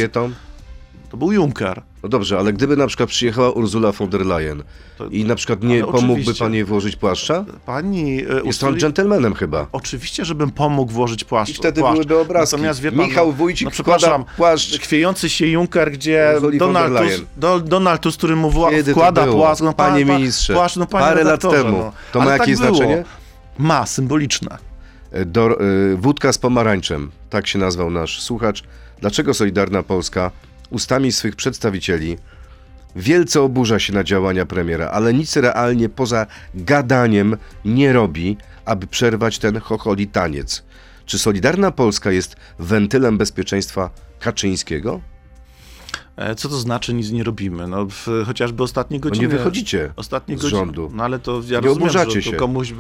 To 1.14 1.18
był 1.18 1.32
Juncker. 1.32 1.82
No 2.04 2.10
dobrze, 2.10 2.40
ale 2.40 2.54
gdyby 2.54 2.78
na 2.78 2.88
przykład 2.88 3.10
przyjechała 3.10 3.52
Ursula 3.52 3.92
von 3.92 4.10
der 4.10 4.26
Leyen 4.26 4.64
to, 4.98 5.06
i 5.06 5.26
na 5.26 5.36
przykład 5.36 5.64
nie 5.64 5.84
pomógłby 5.84 6.34
pan 6.34 6.54
jej 6.54 6.64
włożyć 6.64 6.96
płaszcza? 6.96 7.46
Pani... 7.66 8.16
Jest 8.16 8.46
Ustoli... 8.46 8.74
pan 8.74 8.80
dżentelmenem 8.80 9.34
chyba. 9.34 9.68
Oczywiście, 9.72 10.26
żebym 10.26 10.52
pomógł 10.52 10.92
włożyć 10.92 11.24
płaszcz. 11.24 11.52
I 11.52 11.54
wtedy 11.54 11.82
płaszcz. 11.82 11.96
byłyby 11.96 12.20
obrazki. 12.20 12.56
Natomiast 12.56 12.82
wie 12.82 12.92
pan, 12.92 13.06
Michał 13.06 13.32
Wójcik 13.32 13.66
no, 13.66 13.72
wkłada 13.72 14.20
płaszcz. 14.38 14.80
Chwiejący 14.80 15.30
się 15.30 15.48
Juncker, 15.48 15.92
gdzie 15.92 16.36
Donald 16.58 16.98
Tusk, 16.98 17.24
do, 17.38 17.60
Donald 17.60 18.02
Tusk, 18.02 18.18
który 18.18 18.36
mu 18.36 18.50
wła, 18.50 18.70
wkłada 18.92 19.28
płaszcz. 19.28 19.62
No, 19.62 19.74
panie 19.74 20.06
ministrze, 20.06 20.54
płaszcz, 20.54 20.76
no, 20.76 20.86
panie 20.86 21.06
parę 21.06 21.24
lat 21.24 21.42
temu. 21.42 21.78
No. 21.78 21.92
To 22.12 22.20
ma 22.20 22.26
Ale 22.26 22.34
jakieś 22.34 22.60
tak 22.60 22.68
znaczenie? 22.68 23.04
Ma, 23.58 23.86
symboliczne. 23.86 24.58
Do, 25.26 25.62
y, 25.62 25.98
wódka 25.98 26.34
z 26.34 26.38
pomarańczem, 26.38 27.12
tak 27.30 27.48
się 27.48 27.60
nazwał 27.60 27.90
nasz 27.92 28.22
słuchacz. 28.22 28.64
Dlaczego 29.02 29.34
Solidarna 29.34 29.84
Polska 29.84 30.32
ustami 30.74 31.12
swych 31.12 31.36
przedstawicieli 31.36 32.18
wielce 32.96 33.42
oburza 33.42 33.80
się 33.80 33.94
na 33.94 34.04
działania 34.04 34.46
premiera, 34.46 34.88
ale 34.90 35.14
nic 35.14 35.36
realnie 35.36 35.90
poza 35.90 36.28
gadaniem 36.56 37.38
nie 37.66 37.94
robi, 37.94 38.38
aby 38.66 38.88
przerwać 38.88 39.40
ten 39.40 39.60
chocholi 39.60 40.08
taniec. 40.08 40.64
Czy 41.06 41.20
Solidarna 41.20 41.72
Polska 41.72 42.12
jest 42.12 42.36
wentylem 42.60 43.18
bezpieczeństwa 43.18 43.90
Kaczyńskiego? 44.20 45.02
E, 46.16 46.36
co 46.36 46.50
to 46.50 46.56
znaczy 46.56 46.94
nic 46.94 47.12
nie 47.12 47.24
robimy? 47.24 47.68
No, 47.68 47.86
w, 47.86 48.08
chociażby 48.26 48.64
ostatnie 48.64 49.00
godziny. 49.00 49.28
Bo 49.28 49.34
nie 49.34 49.38
wychodzicie 49.38 49.94
ostatnie 49.96 50.38
z 50.38 50.42
godziny, 50.42 50.60
rządu. 50.60 50.92
No 50.94 51.04
ale 51.04 51.20
to 51.20 51.42
ja 51.50 51.60
nie 51.60 51.68
rozumiem, 51.68 51.90
że 52.10 52.22
się. 52.22 52.34
komuś, 52.34 52.74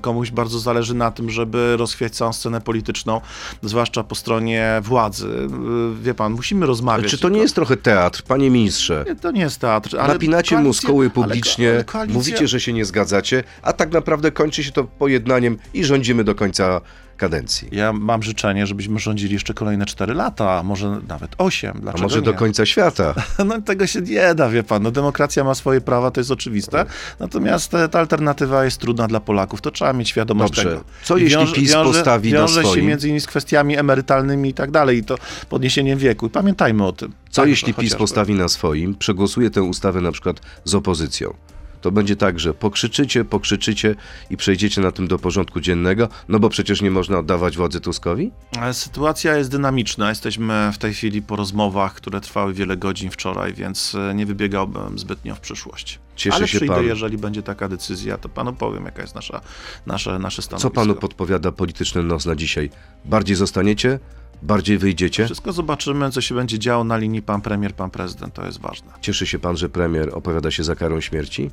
komuś 0.00 0.30
bardzo 0.30 0.58
zależy 0.58 0.94
na 0.94 1.10
tym, 1.10 1.30
żeby 1.30 1.76
rozchwiać 1.76 2.14
całą 2.14 2.32
scenę 2.32 2.60
polityczną, 2.60 3.20
zwłaszcza 3.62 4.04
po 4.04 4.14
stronie 4.14 4.80
władzy. 4.82 5.28
Y, 5.28 6.02
wie 6.02 6.14
pan, 6.14 6.32
musimy 6.32 6.66
rozmawiać. 6.66 7.10
Czy 7.10 7.18
to 7.18 7.28
nie 7.28 7.40
jest 7.40 7.54
trochę 7.54 7.76
teatr, 7.76 8.22
panie 8.22 8.50
ministrze? 8.50 9.04
Nie, 9.08 9.16
to 9.16 9.30
nie 9.30 9.40
jest 9.40 9.60
teatr. 9.60 9.96
Ale 10.00 10.12
Napinacie 10.12 10.56
koalicję, 10.56 10.68
muskuły 10.68 11.10
publicznie, 11.10 11.68
ale, 11.68 11.76
ale 11.76 11.84
koalicja... 11.84 12.18
mówicie, 12.18 12.48
że 12.48 12.60
się 12.60 12.72
nie 12.72 12.84
zgadzacie, 12.84 13.44
a 13.62 13.72
tak 13.72 13.92
naprawdę 13.92 14.32
kończy 14.32 14.64
się 14.64 14.72
to 14.72 14.84
pojednaniem 14.84 15.58
i 15.74 15.84
rządzimy 15.84 16.24
do 16.24 16.34
końca 16.34 16.80
kadencji. 17.18 17.68
Ja 17.72 17.92
mam 17.92 18.22
życzenie, 18.22 18.66
żebyśmy 18.66 18.98
rządzili 18.98 19.32
jeszcze 19.32 19.54
kolejne 19.54 19.86
4 19.86 20.14
lata, 20.14 20.62
może 20.62 21.00
nawet 21.08 21.34
8. 21.38 21.72
Dlaczego 21.80 21.98
a 21.98 22.02
może 22.02 22.16
nie? 22.16 22.22
do 22.22 22.34
końca 22.34 22.66
świata? 22.66 23.14
No 23.48 23.62
tego 23.62 23.86
się 23.86 24.00
nie 24.00 24.34
da, 24.34 24.48
wie 24.48 24.62
pan. 24.62 24.82
No, 24.82 24.90
demokracja 24.90 25.44
ma 25.44 25.54
swoje 25.54 25.80
prawa, 25.80 26.10
to 26.10 26.20
jest 26.20 26.30
oczywiste. 26.30 26.86
Natomiast 27.20 27.72
ta 27.90 27.98
alternatywa 27.98 28.64
jest 28.64 28.78
trudna 28.80 29.08
dla 29.08 29.20
Polaków. 29.20 29.60
To 29.60 29.70
trzeba 29.70 29.92
mieć 29.92 30.08
świadomość 30.08 30.54
Dobrze. 30.54 30.70
tego. 30.70 30.84
Co 31.02 31.16
jeśli 31.16 31.38
wiąże, 31.38 31.54
PiS 31.54 31.72
wiąże, 31.72 31.92
postawi 31.92 32.32
wiąże 32.32 32.60
na 32.60 32.66
swoim? 32.66 32.80
się 32.80 32.88
między 32.88 33.08
innymi 33.08 33.20
z 33.20 33.26
kwestiami 33.26 33.76
emerytalnymi 33.76 34.48
i 34.48 34.54
tak 34.54 34.70
dalej, 34.70 34.98
i 34.98 35.04
to 35.04 35.16
podniesieniem 35.48 35.98
wieku. 35.98 36.26
I 36.26 36.30
pamiętajmy 36.30 36.86
o 36.86 36.92
tym. 36.92 37.12
Co 37.30 37.42
tak, 37.42 37.48
jeśli 37.50 37.66
PiS 37.66 37.76
chociażby. 37.76 37.98
postawi 37.98 38.34
na 38.34 38.48
swoim, 38.48 38.94
przegłosuje 38.94 39.50
tę 39.50 39.62
ustawę 39.62 40.00
na 40.00 40.12
przykład 40.12 40.40
z 40.64 40.74
opozycją? 40.74 41.34
To 41.88 41.92
będzie 41.92 42.16
tak, 42.16 42.40
że 42.40 42.54
pokrzyczycie, 42.54 43.24
pokrzyczycie 43.24 43.94
i 44.30 44.36
przejdziecie 44.36 44.80
na 44.80 44.92
tym 44.92 45.08
do 45.08 45.18
porządku 45.18 45.60
dziennego, 45.60 46.08
no 46.28 46.38
bo 46.38 46.48
przecież 46.48 46.82
nie 46.82 46.90
można 46.90 47.18
oddawać 47.18 47.56
władzy 47.56 47.80
Tuskowi? 47.80 48.30
Sytuacja 48.72 49.36
jest 49.36 49.50
dynamiczna. 49.50 50.08
Jesteśmy 50.08 50.70
w 50.72 50.78
tej 50.78 50.94
chwili 50.94 51.22
po 51.22 51.36
rozmowach, 51.36 51.94
które 51.94 52.20
trwały 52.20 52.54
wiele 52.54 52.76
godzin 52.76 53.10
wczoraj, 53.10 53.54
więc 53.54 53.94
e, 53.94 54.14
nie 54.14 54.26
wybiegałbym 54.26 54.98
zbytnio 54.98 55.34
w 55.34 55.40
przyszłość. 55.40 55.98
Cieszy 56.16 56.36
Ale 56.36 56.48
się 56.48 56.58
przyjdę, 56.58 56.74
pan. 56.74 56.84
jeżeli 56.84 57.18
będzie 57.18 57.42
taka 57.42 57.68
decyzja, 57.68 58.18
to 58.18 58.28
panu 58.28 58.52
powiem, 58.52 58.84
jaka 58.84 59.02
jest 59.02 59.14
nasza, 59.14 59.40
nasze, 59.86 60.18
nasze 60.18 60.42
stanowisko. 60.42 60.70
Co 60.70 60.74
panu 60.74 60.94
podpowiada 60.94 61.52
polityczny 61.52 62.02
nos 62.02 62.26
na 62.26 62.36
dzisiaj? 62.36 62.70
Bardziej 63.04 63.36
zostaniecie? 63.36 63.98
Bardziej 64.42 64.78
wyjdziecie? 64.78 65.24
Wszystko 65.24 65.52
zobaczymy, 65.52 66.10
co 66.10 66.20
się 66.20 66.34
będzie 66.34 66.58
działo 66.58 66.84
na 66.84 66.96
linii 66.96 67.22
pan 67.22 67.40
premier, 67.40 67.74
pan 67.74 67.90
prezydent. 67.90 68.34
To 68.34 68.46
jest 68.46 68.60
ważne. 68.60 68.92
Cieszy 69.00 69.26
się 69.26 69.38
pan, 69.38 69.56
że 69.56 69.68
premier 69.68 70.10
opowiada 70.14 70.50
się 70.50 70.64
za 70.64 70.74
karą 70.74 71.00
śmierci? 71.00 71.50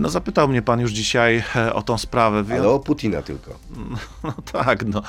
No 0.00 0.08
zapytał 0.08 0.48
mnie 0.48 0.62
pan 0.62 0.80
już 0.80 0.90
dzisiaj 0.90 1.42
e, 1.56 1.74
o 1.74 1.82
tą 1.82 1.98
sprawę. 1.98 2.44
Ale 2.50 2.68
o 2.68 2.78
Putina 2.78 3.22
tylko. 3.22 3.50
No 4.24 4.32
tak, 4.52 4.84
no. 4.86 5.02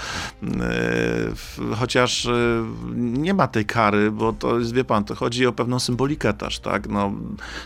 Chociaż 1.80 2.25
e, 2.25 2.32
nie 2.95 3.34
ma 3.34 3.47
tej 3.47 3.65
kary, 3.65 4.12
bo 4.12 4.34
to 4.34 4.60
jest, 4.60 4.73
wie 4.73 4.84
pan, 4.84 5.03
to 5.03 5.15
chodzi 5.15 5.47
o 5.47 5.53
pewną 5.53 5.80
symbolikę 5.80 6.34
też, 6.34 6.60
tak? 6.60 6.88
No, 6.88 7.12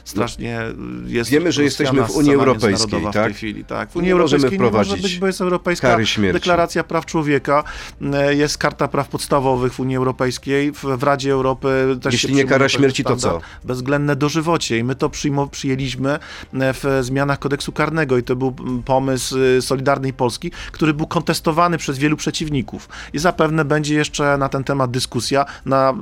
strasznie 0.03 0.61
jest... 1.05 1.29
Wiemy, 1.29 1.51
że 1.51 1.63
jesteśmy 1.63 2.03
w 2.03 2.11
Unii 2.11 2.33
Europejskiej, 2.33 3.03
tak? 3.03 3.11
W 3.11 3.25
tej 3.25 3.33
chwili, 3.33 3.65
tak? 3.65 3.91
W 3.91 3.95
Unii 3.95 4.11
Europejskiej 4.11 4.59
nie 4.59 4.71
może 4.71 4.97
być, 4.97 5.19
bo 5.19 5.27
jest 5.27 5.41
Europejska 5.41 5.87
kary 5.87 6.05
śmierci. 6.05 6.33
Deklaracja 6.33 6.83
Praw 6.83 7.05
Człowieka, 7.05 7.63
jest 8.29 8.57
Karta 8.57 8.87
Praw 8.87 9.07
Podstawowych 9.07 9.73
w 9.73 9.79
Unii 9.79 9.97
Europejskiej, 9.97 10.71
w, 10.71 10.83
w 10.83 11.03
Radzie 11.03 11.31
Europy 11.31 11.97
też 12.01 12.13
Jeśli 12.13 12.33
nie 12.33 12.45
kara 12.45 12.69
śmierci, 12.69 13.03
to 13.03 13.15
co? 13.15 13.41
Bezwzględne 13.63 14.15
dożywocie 14.15 14.77
i 14.77 14.83
my 14.83 14.95
to 14.95 15.09
przyjmo, 15.09 15.47
przyjęliśmy 15.47 16.19
w 16.53 16.90
zmianach 17.01 17.39
kodeksu 17.39 17.71
karnego 17.71 18.17
i 18.17 18.23
to 18.23 18.35
był 18.35 18.55
pomysł 18.85 19.37
y, 19.37 19.61
Solidarnej 19.61 20.13
Polski, 20.13 20.51
który 20.71 20.93
był 20.93 21.07
kontestowany 21.07 21.77
przez 21.77 21.97
wielu 21.97 22.17
przeciwników. 22.17 22.89
I 23.13 23.19
zapewne 23.19 23.65
będzie 23.65 23.95
jeszcze 23.95 24.37
na 24.37 24.49
ten 24.49 24.63
temat 24.63 24.91
dyskusja 24.91 25.45
na 25.65 25.93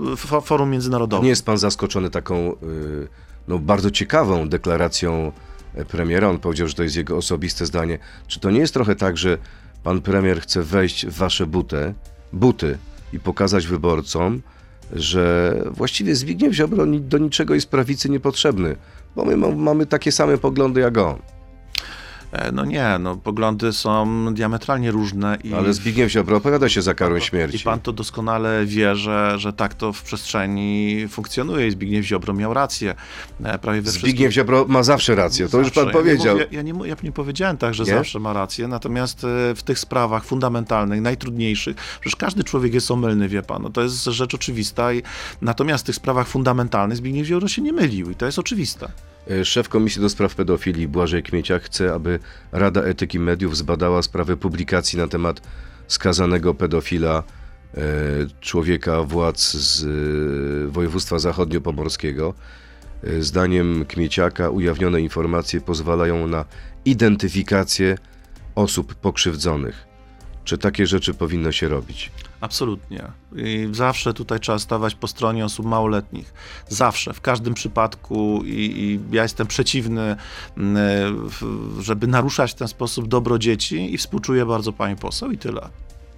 forum 0.44 0.70
międzynarodowym. 0.70 1.24
Nie 1.24 1.30
jest 1.30 1.46
pan 1.46 1.58
zaskoczony 1.58 2.10
taką 2.10 2.56
no, 3.48 3.60
bardzo 3.60 3.92
ciekawą 3.92 4.50
deklaracją 4.50 5.32
premiera? 5.88 6.30
On 6.30 6.40
powiedział, 6.40 6.68
że 6.68 6.74
to 6.74 6.84
jest 6.84 6.96
jego 6.96 7.18
osobiste 7.18 7.66
zdanie. 7.66 8.00
Czy 8.28 8.40
to 8.40 8.52
nie 8.52 8.60
jest 8.60 8.74
trochę 8.74 8.96
tak, 8.96 9.18
że 9.18 9.38
pan 9.84 10.02
premier 10.02 10.42
chce 10.42 10.64
wejść 10.64 11.06
w 11.06 11.18
wasze 11.18 11.46
buty, 11.46 11.94
buty 12.34 12.78
i 13.14 13.20
pokazać 13.20 13.68
wyborcom, 13.68 14.42
że 14.94 15.56
właściwie 15.72 16.16
Zbigniew 16.16 16.54
Ziobro 16.54 16.86
do 16.86 17.18
niczego 17.18 17.54
jest 17.54 17.70
prawicy 17.70 18.10
niepotrzebny, 18.10 18.76
bo 19.16 19.26
my 19.26 19.38
mamy 19.56 19.86
takie 19.86 20.12
same 20.12 20.38
poglądy 20.38 20.82
jak 20.82 20.98
on. 20.98 21.39
No 22.54 22.66
nie, 22.66 22.98
no 23.00 23.16
poglądy 23.16 23.74
są 23.74 24.34
diametralnie 24.34 24.92
różne. 24.92 25.38
I 25.44 25.54
Ale 25.54 25.74
Zbigniew 25.74 26.12
Ziobro 26.12 26.38
opowiada 26.38 26.70
się 26.70 26.82
za 26.82 26.94
karą 26.94 27.20
śmierci. 27.20 27.58
I 27.58 27.60
pan 27.60 27.80
to 27.80 27.94
doskonale 27.94 28.66
wie, 28.66 28.96
że, 28.96 29.40
że 29.40 29.54
tak 29.54 29.74
to 29.74 29.94
w 29.94 30.04
przestrzeni 30.04 31.06
funkcjonuje 31.10 31.68
i 31.68 31.72
Zbigniew 31.72 32.06
Ziobro 32.06 32.34
miał 32.34 32.54
rację. 32.54 32.96
E, 33.44 33.60
prawie 33.60 33.82
we 33.82 33.92
Zbigniew 33.92 34.12
wszystkim... 34.12 34.32
Ziobro 34.32 34.66
ma 34.68 34.84
zawsze 34.84 35.16
rację, 35.16 35.46
to 35.46 35.52
zawsze. 35.52 35.66
już 35.66 35.86
pan 35.86 35.94
powiedział. 35.94 36.38
Ja 36.52 36.62
nie, 36.62 36.74
mówię, 36.74 36.90
ja, 36.90 36.96
nie, 36.96 37.02
ja 37.02 37.04
nie 37.04 37.12
powiedziałem 37.12 37.58
tak, 37.58 37.74
że 37.74 37.84
nie? 37.84 37.90
zawsze 37.90 38.20
ma 38.20 38.34
rację, 38.34 38.68
natomiast 38.68 39.24
e, 39.24 39.56
w 39.56 39.64
tych 39.64 39.80
sprawach 39.80 40.26
fundamentalnych, 40.26 41.02
najtrudniejszych, 41.02 41.76
przecież 42.00 42.16
każdy 42.16 42.44
człowiek 42.44 42.74
jest 42.74 42.92
omylny, 42.92 43.30
wie 43.30 43.44
pan, 43.44 43.62
no 43.64 43.70
to 43.70 43.82
jest 43.82 44.04
rzecz 44.04 44.34
oczywista. 44.34 44.94
I, 44.94 45.04
natomiast 45.42 45.84
w 45.84 45.86
tych 45.86 45.96
sprawach 45.96 46.28
fundamentalnych 46.28 46.98
Zbigniew 46.98 47.28
Ziobro 47.28 47.48
się 47.48 47.62
nie 47.62 47.74
mylił 47.74 48.12
i 48.12 48.16
to 48.16 48.26
jest 48.26 48.40
oczywiste. 48.40 48.92
Szef 49.44 49.70
Komisji 49.70 50.02
do 50.02 50.10
Spraw 50.10 50.36
Pedofilii 50.36 50.88
Błażej 50.88 51.24
Kmieciak 51.24 51.64
chce, 51.64 51.94
aby 51.94 52.20
Rada 52.52 52.82
Etyki 52.82 53.20
Mediów 53.20 53.58
zbadała 53.58 54.02
sprawę 54.02 54.38
publikacji 54.38 55.00
na 55.00 55.08
temat 55.08 55.42
skazanego 55.88 56.54
pedofila 56.54 57.24
e, 57.74 57.82
człowieka 58.40 59.04
władz 59.04 59.54
z 59.54 59.84
e, 59.84 60.72
województwa 60.72 61.20
zachodniopomorskiego. 61.20 62.34
E, 63.04 63.22
zdaniem 63.22 63.86
Kmieciaka 63.86 64.50
ujawnione 64.50 65.02
informacje 65.02 65.62
pozwalają 65.62 66.28
na 66.28 66.46
identyfikację 66.86 67.98
osób 68.56 68.96
pokrzywdzonych. 68.96 69.89
Czy 70.50 70.58
takie 70.58 70.88
rzeczy 70.88 71.14
powinno 71.14 71.52
się 71.52 71.68
robić? 71.68 72.12
Absolutnie. 72.42 73.04
I 73.36 73.70
zawsze 73.72 74.14
tutaj 74.14 74.40
trzeba 74.40 74.60
stawać 74.60 74.96
po 74.96 75.08
stronie 75.08 75.46
osób 75.46 75.66
małoletnich. 75.66 76.34
Zawsze, 76.70 77.14
w 77.14 77.22
każdym 77.22 77.54
przypadku. 77.54 78.42
I, 78.46 78.50
i 78.52 79.00
ja 79.16 79.24
jestem 79.24 79.48
przeciwny, 79.48 80.16
żeby 81.80 82.08
naruszać 82.08 82.52
w 82.52 82.56
ten 82.56 82.68
sposób 82.68 83.08
dobro 83.08 83.40
dzieci 83.40 83.94
i 83.94 83.98
współczuję 83.98 84.46
bardzo 84.46 84.74
pani 84.74 84.96
poseł 84.96 85.32
i 85.32 85.38
tyle. 85.38 85.70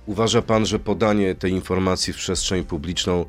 Uważa 0.06 0.42
pan, 0.42 0.66
że 0.66 0.80
podanie 0.80 1.36
tej 1.36 1.52
informacji 1.52 2.14
w 2.14 2.18
przestrzeń 2.18 2.64
publiczną 2.64 3.26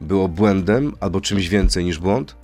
było 0.00 0.28
błędem 0.28 0.92
albo 1.00 1.20
czymś 1.20 1.48
więcej 1.48 1.84
niż 1.84 1.98
błąd? 1.98 2.36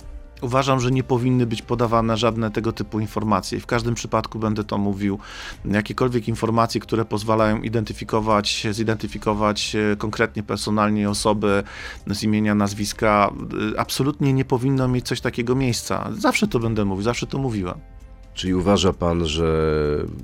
Uważam, 0.43 0.79
że 0.79 0.91
nie 0.91 1.03
powinny 1.03 1.45
być 1.45 1.61
podawane 1.61 2.17
żadne 2.17 2.51
tego 2.51 2.71
typu 2.71 2.99
informacje. 2.99 3.59
W 3.59 3.65
każdym 3.65 3.95
przypadku 3.95 4.39
będę 4.39 4.63
to 4.63 4.77
mówił. 4.77 5.19
Jakiekolwiek 5.65 6.27
informacje, 6.27 6.81
które 6.81 7.05
pozwalają 7.05 7.61
identyfikować, 7.61 8.67
zidentyfikować 8.71 9.75
e, 9.75 9.95
konkretnie, 9.95 10.43
personalnie 10.43 11.09
osoby 11.09 11.63
z 12.07 12.23
imienia, 12.23 12.55
nazwiska, 12.55 13.31
e, 13.73 13.79
absolutnie 13.79 14.33
nie 14.33 14.45
powinno 14.45 14.87
mieć 14.87 15.07
coś 15.07 15.21
takiego 15.21 15.55
miejsca. 15.55 16.09
Zawsze 16.17 16.47
to 16.47 16.59
będę 16.59 16.85
mówił, 16.85 17.03
zawsze 17.03 17.27
to 17.27 17.37
mówiłem. 17.37 17.79
Czyli 18.33 18.53
uważa 18.53 18.93
pan, 18.93 19.25
że 19.25 19.77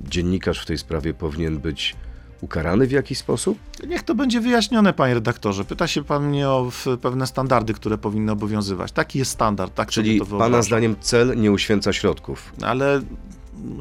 dziennikarz 0.08 0.62
w 0.62 0.66
tej 0.66 0.78
sprawie 0.78 1.14
powinien 1.14 1.58
być 1.58 1.96
ukarany 2.40 2.86
w 2.86 2.90
jakiś 2.90 3.18
sposób? 3.18 3.58
Niech 3.86 4.02
to 4.02 4.14
będzie 4.14 4.40
wyjaśnione, 4.40 4.92
panie 4.92 5.14
redaktorze. 5.14 5.64
Pyta 5.64 5.86
się 5.86 6.04
pan 6.04 6.28
mnie 6.28 6.48
o 6.48 6.70
pewne 7.02 7.26
standardy, 7.26 7.74
które 7.74 7.98
powinny 7.98 8.32
obowiązywać. 8.32 8.92
Taki 8.92 9.18
jest 9.18 9.30
standard, 9.30 9.74
tak 9.74 9.88
Czyli 9.90 10.18
to 10.18 10.26
pana 10.26 10.62
zdaniem 10.62 10.96
cel 11.00 11.40
nie 11.40 11.52
uświęca 11.52 11.92
środków? 11.92 12.52
Ale 12.62 13.02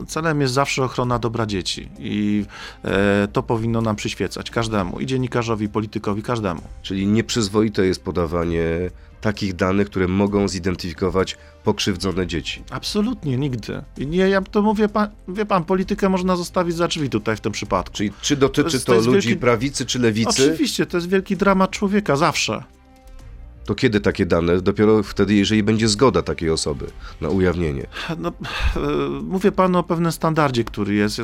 celem 0.07 0.41
jest 0.41 0.53
zawsze 0.53 0.83
ochrona 0.83 1.19
dobra 1.19 1.45
dzieci 1.45 1.89
i 1.99 2.45
e, 2.83 3.27
to 3.33 3.43
powinno 3.43 3.81
nam 3.81 3.95
przyświecać 3.95 4.51
każdemu, 4.51 4.99
i 4.99 5.05
dziennikarzowi, 5.05 5.65
i 5.65 5.69
politykowi, 5.69 6.23
każdemu. 6.23 6.61
Czyli 6.81 7.07
nieprzyzwoite 7.07 7.85
jest 7.85 8.03
podawanie 8.03 8.89
takich 9.21 9.55
danych, 9.55 9.89
które 9.89 10.07
mogą 10.07 10.47
zidentyfikować 10.47 11.37
pokrzywdzone 11.63 12.27
dzieci. 12.27 12.63
Absolutnie, 12.69 13.37
nigdy. 13.37 13.83
I 13.97 14.07
nie, 14.07 14.29
ja 14.29 14.41
to 14.41 14.61
mówię, 14.61 14.89
pan, 14.89 15.09
wie 15.27 15.45
pan, 15.45 15.63
politykę 15.63 16.09
można 16.09 16.35
zostawić 16.35 16.75
za 16.75 16.87
drzwi 16.87 17.09
tutaj 17.09 17.35
w 17.35 17.41
tym 17.41 17.51
przypadku. 17.51 17.95
Czyli 17.95 18.11
czy 18.21 18.35
dotyczy 18.35 18.79
to, 18.79 18.85
to, 18.85 19.01
to 19.01 19.11
ludzi 19.11 19.27
wielki... 19.27 19.41
prawicy 19.41 19.85
czy 19.85 19.99
lewicy? 19.99 20.29
Oczywiście, 20.29 20.85
to 20.85 20.97
jest 20.97 21.09
wielki 21.09 21.37
dramat 21.37 21.71
człowieka, 21.71 22.15
zawsze 22.15 22.63
to 23.69 23.75
kiedy 23.75 24.01
takie 24.01 24.25
dane? 24.25 24.61
Dopiero 24.61 25.03
wtedy, 25.03 25.33
jeżeli 25.33 25.63
będzie 25.63 25.87
zgoda 25.87 26.21
takiej 26.21 26.49
osoby 26.49 26.85
na 27.21 27.29
ujawnienie. 27.29 27.87
No, 28.17 28.29
e, 28.29 28.79
mówię 29.23 29.51
panu 29.51 29.79
o 29.79 29.83
pewnym 29.83 30.11
standardzie, 30.11 30.63
który 30.63 30.93
jest. 30.93 31.17
Ja 31.17 31.23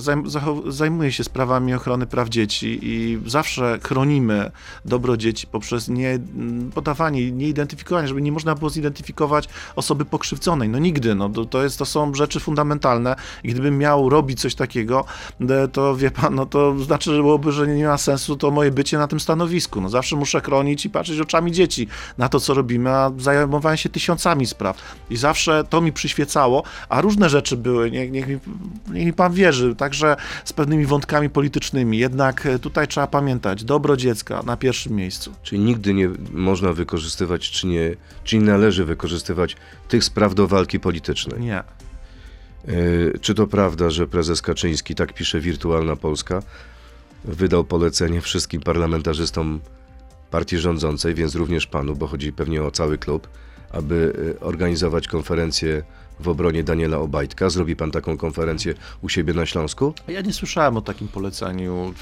zajmuję 0.68 1.12
się 1.12 1.24
sprawami 1.24 1.74
ochrony 1.74 2.06
praw 2.06 2.30
dzieci 2.30 2.80
i 2.82 3.20
zawsze 3.26 3.80
chronimy 3.84 4.52
dobro 4.86 5.18
dzieci 5.18 5.48
poprzez 5.48 5.90
nie 5.90 6.20
podawanie, 6.74 7.32
nie 7.32 7.48
identyfikowanie, 7.48 8.08
żeby 8.08 8.22
nie 8.22 8.32
można 8.32 8.56
było 8.56 8.70
zidentyfikować 8.70 9.50
osoby 9.76 10.06
pokrzywdzonej. 10.06 10.70
No 10.70 10.80
nigdy. 10.80 11.16
No, 11.16 11.30
to, 11.30 11.64
jest, 11.64 11.80
to 11.80 11.86
są 11.86 12.14
rzeczy 12.14 12.40
fundamentalne 12.40 13.16
i 13.44 13.50
gdybym 13.50 13.78
miał 13.78 14.10
robić 14.10 14.42
coś 14.42 14.56
takiego, 14.56 15.06
e, 15.50 15.68
to 15.68 15.96
wie 15.96 16.12
pan, 16.12 16.36
no 16.36 16.46
to 16.46 16.80
znaczyłoby, 16.80 17.52
że 17.52 17.68
nie 17.68 17.88
ma 17.88 17.98
sensu 17.98 18.36
to 18.36 18.52
moje 18.52 18.72
bycie 18.72 18.98
na 18.98 19.08
tym 19.08 19.20
stanowisku. 19.20 19.82
No 19.82 19.90
zawsze 19.90 20.16
muszę 20.16 20.42
chronić 20.42 20.86
i 20.86 20.90
patrzeć 20.90 21.20
oczami 21.20 21.52
dzieci 21.52 21.88
na 22.18 22.30
to, 22.30 22.35
to, 22.36 22.40
co 22.40 22.54
robimy, 22.54 22.90
a 22.90 23.12
zajmowałem 23.18 23.78
się 23.78 23.90
tysiącami 23.90 24.46
spraw. 24.46 24.78
I 25.10 25.18
zawsze 25.18 25.64
to 25.70 25.82
mi 25.82 25.94
przyświecało, 25.94 26.64
a 26.90 27.02
różne 27.02 27.30
rzeczy 27.30 27.58
były, 27.58 27.92
niech, 27.92 28.12
niech, 28.12 28.28
mi, 28.28 28.40
niech 28.92 29.06
mi 29.06 29.14
pan 29.14 29.34
wierzy, 29.34 29.76
także 29.76 30.16
z 30.46 30.54
pewnymi 30.54 30.86
wątkami 30.86 31.30
politycznymi. 31.30 31.98
Jednak 31.98 32.46
e, 32.46 32.60
tutaj 32.60 32.88
trzeba 32.88 33.08
pamiętać, 33.08 33.64
dobro 33.64 33.98
dziecka 33.98 34.44
na 34.44 34.58
pierwszym 34.58 34.96
miejscu. 34.96 35.34
Czyli 35.44 35.62
nigdy 35.62 35.94
nie 35.94 36.10
można 36.32 36.74
wykorzystywać, 36.74 37.52
czy 37.52 37.68
nie, 37.68 37.96
czy 38.24 38.38
nie 38.38 38.46
należy 38.46 38.86
wykorzystywać 38.86 39.56
tych 39.88 40.04
spraw 40.04 40.36
do 40.36 40.48
walki 40.48 40.80
politycznej? 40.80 41.40
Nie. 41.40 41.58
E, 41.58 41.64
czy 43.22 43.34
to 43.34 43.48
prawda, 43.48 43.90
że 43.90 44.08
prezes 44.08 44.42
Kaczyński, 44.42 44.96
tak 44.96 45.14
pisze 45.14 45.40
Wirtualna 45.40 45.96
Polska, 45.96 46.42
wydał 47.24 47.64
polecenie 47.64 48.22
wszystkim 48.22 48.62
parlamentarzystom 48.62 49.60
partii 50.32 50.58
rządzącej, 50.58 51.16
więc 51.16 51.36
również 51.36 51.68
panu, 51.68 51.96
bo 51.96 52.08
chodzi 52.08 52.34
pewnie 52.34 52.64
o 52.64 52.72
cały 52.72 52.98
klub, 52.98 53.28
aby 53.72 54.14
y, 54.36 54.40
organizować 54.40 55.08
konferencję 55.08 55.84
w 56.20 56.28
obronie 56.28 56.64
Daniela 56.64 56.98
Obajtka. 56.98 57.50
Zrobi 57.50 57.76
pan 57.76 57.92
taką 57.92 58.18
konferencję 58.18 58.74
u 59.02 59.10
siebie 59.10 59.34
na 59.34 59.46
Śląsku? 59.46 59.94
Ja 60.08 60.22
nie 60.22 60.34
słyszałem 60.34 60.78
o 60.78 60.82
takim 60.82 61.08
poleceniu. 61.08 61.94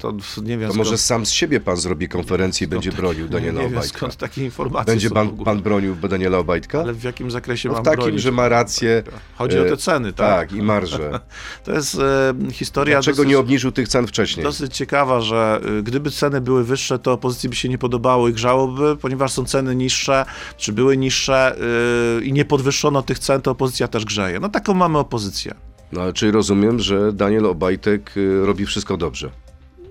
To, 0.00 0.14
nie 0.42 0.58
wiem, 0.58 0.70
to 0.70 0.76
może 0.76 0.98
sam 0.98 1.26
z 1.26 1.30
siebie 1.30 1.60
pan 1.60 1.76
zrobi 1.76 2.08
konferencję 2.08 2.64
i 2.64 2.68
będzie 2.68 2.92
bronił 2.92 3.28
Daniela 3.28 3.60
nie 3.60 3.66
Obajtka. 3.66 3.98
Skąd 3.98 4.16
takie 4.16 4.44
informacje 4.44 4.92
Będzie 4.92 5.10
pan, 5.10 5.30
pan 5.30 5.62
bronił 5.62 5.96
Daniela 5.96 6.38
Obajtka? 6.38 6.80
Ale 6.80 6.92
w 6.92 7.02
jakim 7.02 7.30
zakresie 7.30 7.68
no 7.68 7.74
mam 7.74 7.82
W 7.82 7.84
takim, 7.84 8.04
bronić? 8.04 8.22
że 8.22 8.32
ma 8.32 8.48
rację. 8.48 9.02
Chodzi 9.34 9.58
o 9.58 9.64
te 9.64 9.76
ceny, 9.76 10.12
tak? 10.12 10.48
Tak, 10.48 10.52
i 10.52 10.62
marże. 10.62 11.20
to 11.64 11.72
jest 11.72 11.94
e, 11.94 12.34
historia... 12.52 12.96
Dlaczego 12.96 13.16
dosyć, 13.16 13.30
nie 13.30 13.38
obniżył 13.38 13.72
tych 13.72 13.88
cen 13.88 14.06
wcześniej? 14.06 14.44
Dosyć 14.44 14.76
ciekawa, 14.76 15.20
że 15.20 15.60
e, 15.78 15.82
gdyby 15.82 16.10
ceny 16.10 16.40
były 16.40 16.64
wyższe, 16.64 16.98
to 16.98 17.12
opozycji 17.12 17.48
by 17.48 17.56
się 17.56 17.68
nie 17.68 17.78
podobało 17.78 18.28
i 18.28 18.32
grzałoby, 18.32 18.96
ponieważ 18.96 19.32
są 19.32 19.44
ceny 19.44 19.76
niższe, 19.76 20.24
czy 20.56 20.72
były 20.72 20.96
niższe 20.96 21.56
yy, 22.18 22.24
i 22.24 22.32
nie 22.32 22.44
podwyższono 22.44 22.95
tych 23.02 23.18
cen, 23.18 23.42
to 23.42 23.50
opozycja 23.50 23.76
opozycja 23.76 23.88
też 23.88 24.04
grzeje. 24.04 24.40
No 24.40 24.48
taką 24.48 24.74
mamy 24.74 24.98
opozycję. 24.98 25.54
No 25.92 26.00
ale 26.00 26.12
czyli 26.12 26.32
rozumiem, 26.32 26.80
że 26.80 27.12
Daniel 27.12 27.46
Obajtek 27.46 28.16
y, 28.16 28.46
robi 28.46 28.66
wszystko 28.66 28.96
dobrze. 28.96 29.30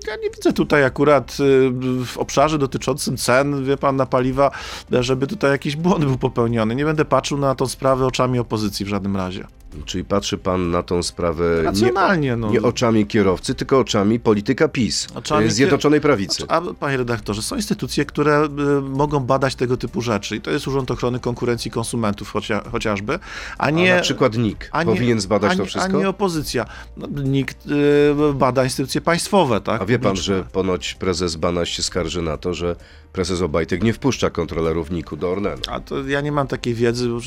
Ja 0.07 0.15
nie 0.15 0.29
widzę 0.29 0.53
tutaj 0.53 0.83
akurat 0.83 1.37
y, 1.39 1.71
w 2.05 2.17
obszarze 2.17 2.57
dotyczącym 2.57 3.17
cen, 3.17 3.65
wie 3.65 3.77
pan, 3.77 3.95
na 3.95 4.05
paliwa, 4.05 4.51
żeby 4.91 5.27
tutaj 5.27 5.51
jakiś 5.51 5.75
błąd 5.75 6.05
był 6.05 6.17
popełniony. 6.17 6.75
Nie 6.75 6.85
będę 6.85 7.05
patrzył 7.05 7.37
na 7.37 7.55
tą 7.55 7.67
sprawę 7.67 8.05
oczami 8.05 8.39
opozycji 8.39 8.85
w 8.85 8.89
żadnym 8.89 9.17
razie. 9.17 9.47
Czyli 9.85 10.05
patrzy 10.05 10.37
pan 10.37 10.71
na 10.71 10.83
tą 10.83 11.03
sprawę 11.03 11.63
Racjonalnie, 11.63 12.27
nie, 12.27 12.35
no. 12.35 12.49
nie 12.49 12.61
oczami 12.61 13.07
kierowcy, 13.07 13.55
tylko 13.55 13.79
oczami 13.79 14.19
polityka 14.19 14.67
PiS, 14.67 15.07
oczami 15.15 15.51
Zjednoczonej 15.51 16.01
Prawicy. 16.01 16.43
A, 16.47 16.61
panie 16.79 16.97
redaktorze, 16.97 17.41
są 17.41 17.55
instytucje, 17.55 18.05
które 18.05 18.45
y, 18.45 18.81
mogą 18.81 19.19
badać 19.19 19.55
tego 19.55 19.77
typu 19.77 20.01
rzeczy 20.01 20.35
i 20.35 20.41
to 20.41 20.51
jest 20.51 20.67
Urząd 20.67 20.91
Ochrony 20.91 21.19
Konkurencji 21.19 21.71
Konsumentów 21.71 22.31
chocia, 22.31 22.63
chociażby, 22.71 23.19
a 23.57 23.69
nie... 23.69 23.93
A 23.93 23.95
na 23.95 24.01
przykład 24.01 24.37
NIK 24.37 24.69
a 24.71 24.83
nie, 24.83 24.93
powinien 24.93 25.21
zbadać 25.21 25.53
a 25.53 25.55
to 25.55 25.65
wszystko? 25.65 25.97
A 25.97 25.99
nie 25.99 26.09
opozycja. 26.09 26.65
No, 26.97 27.07
NIK 27.23 27.51
y, 27.51 28.33
bada 28.33 28.63
instytucje 28.63 29.01
państwowe, 29.01 29.61
tak? 29.61 29.81
A 29.81 29.85
wie 29.85 29.99
pan, 29.99 30.15
że 30.15 30.43
ponoć 30.51 30.93
prezes 30.93 31.35
Banaś 31.35 31.69
się 31.69 31.83
skarży 31.83 32.21
na 32.21 32.37
to, 32.37 32.53
że 32.53 32.75
prezes 33.15 33.41
Obajtek 33.41 33.83
nie 33.83 33.93
wpuszcza 33.93 34.29
kontrolerów 34.29 34.91
NIK-u 34.91 35.17
do 35.17 35.31
Orlenu. 35.31 35.61
A 35.67 35.79
to 35.79 36.03
ja 36.07 36.21
nie 36.21 36.31
mam 36.31 36.47
takiej 36.47 36.73
wiedzy, 36.73 37.09
bo 37.09 37.19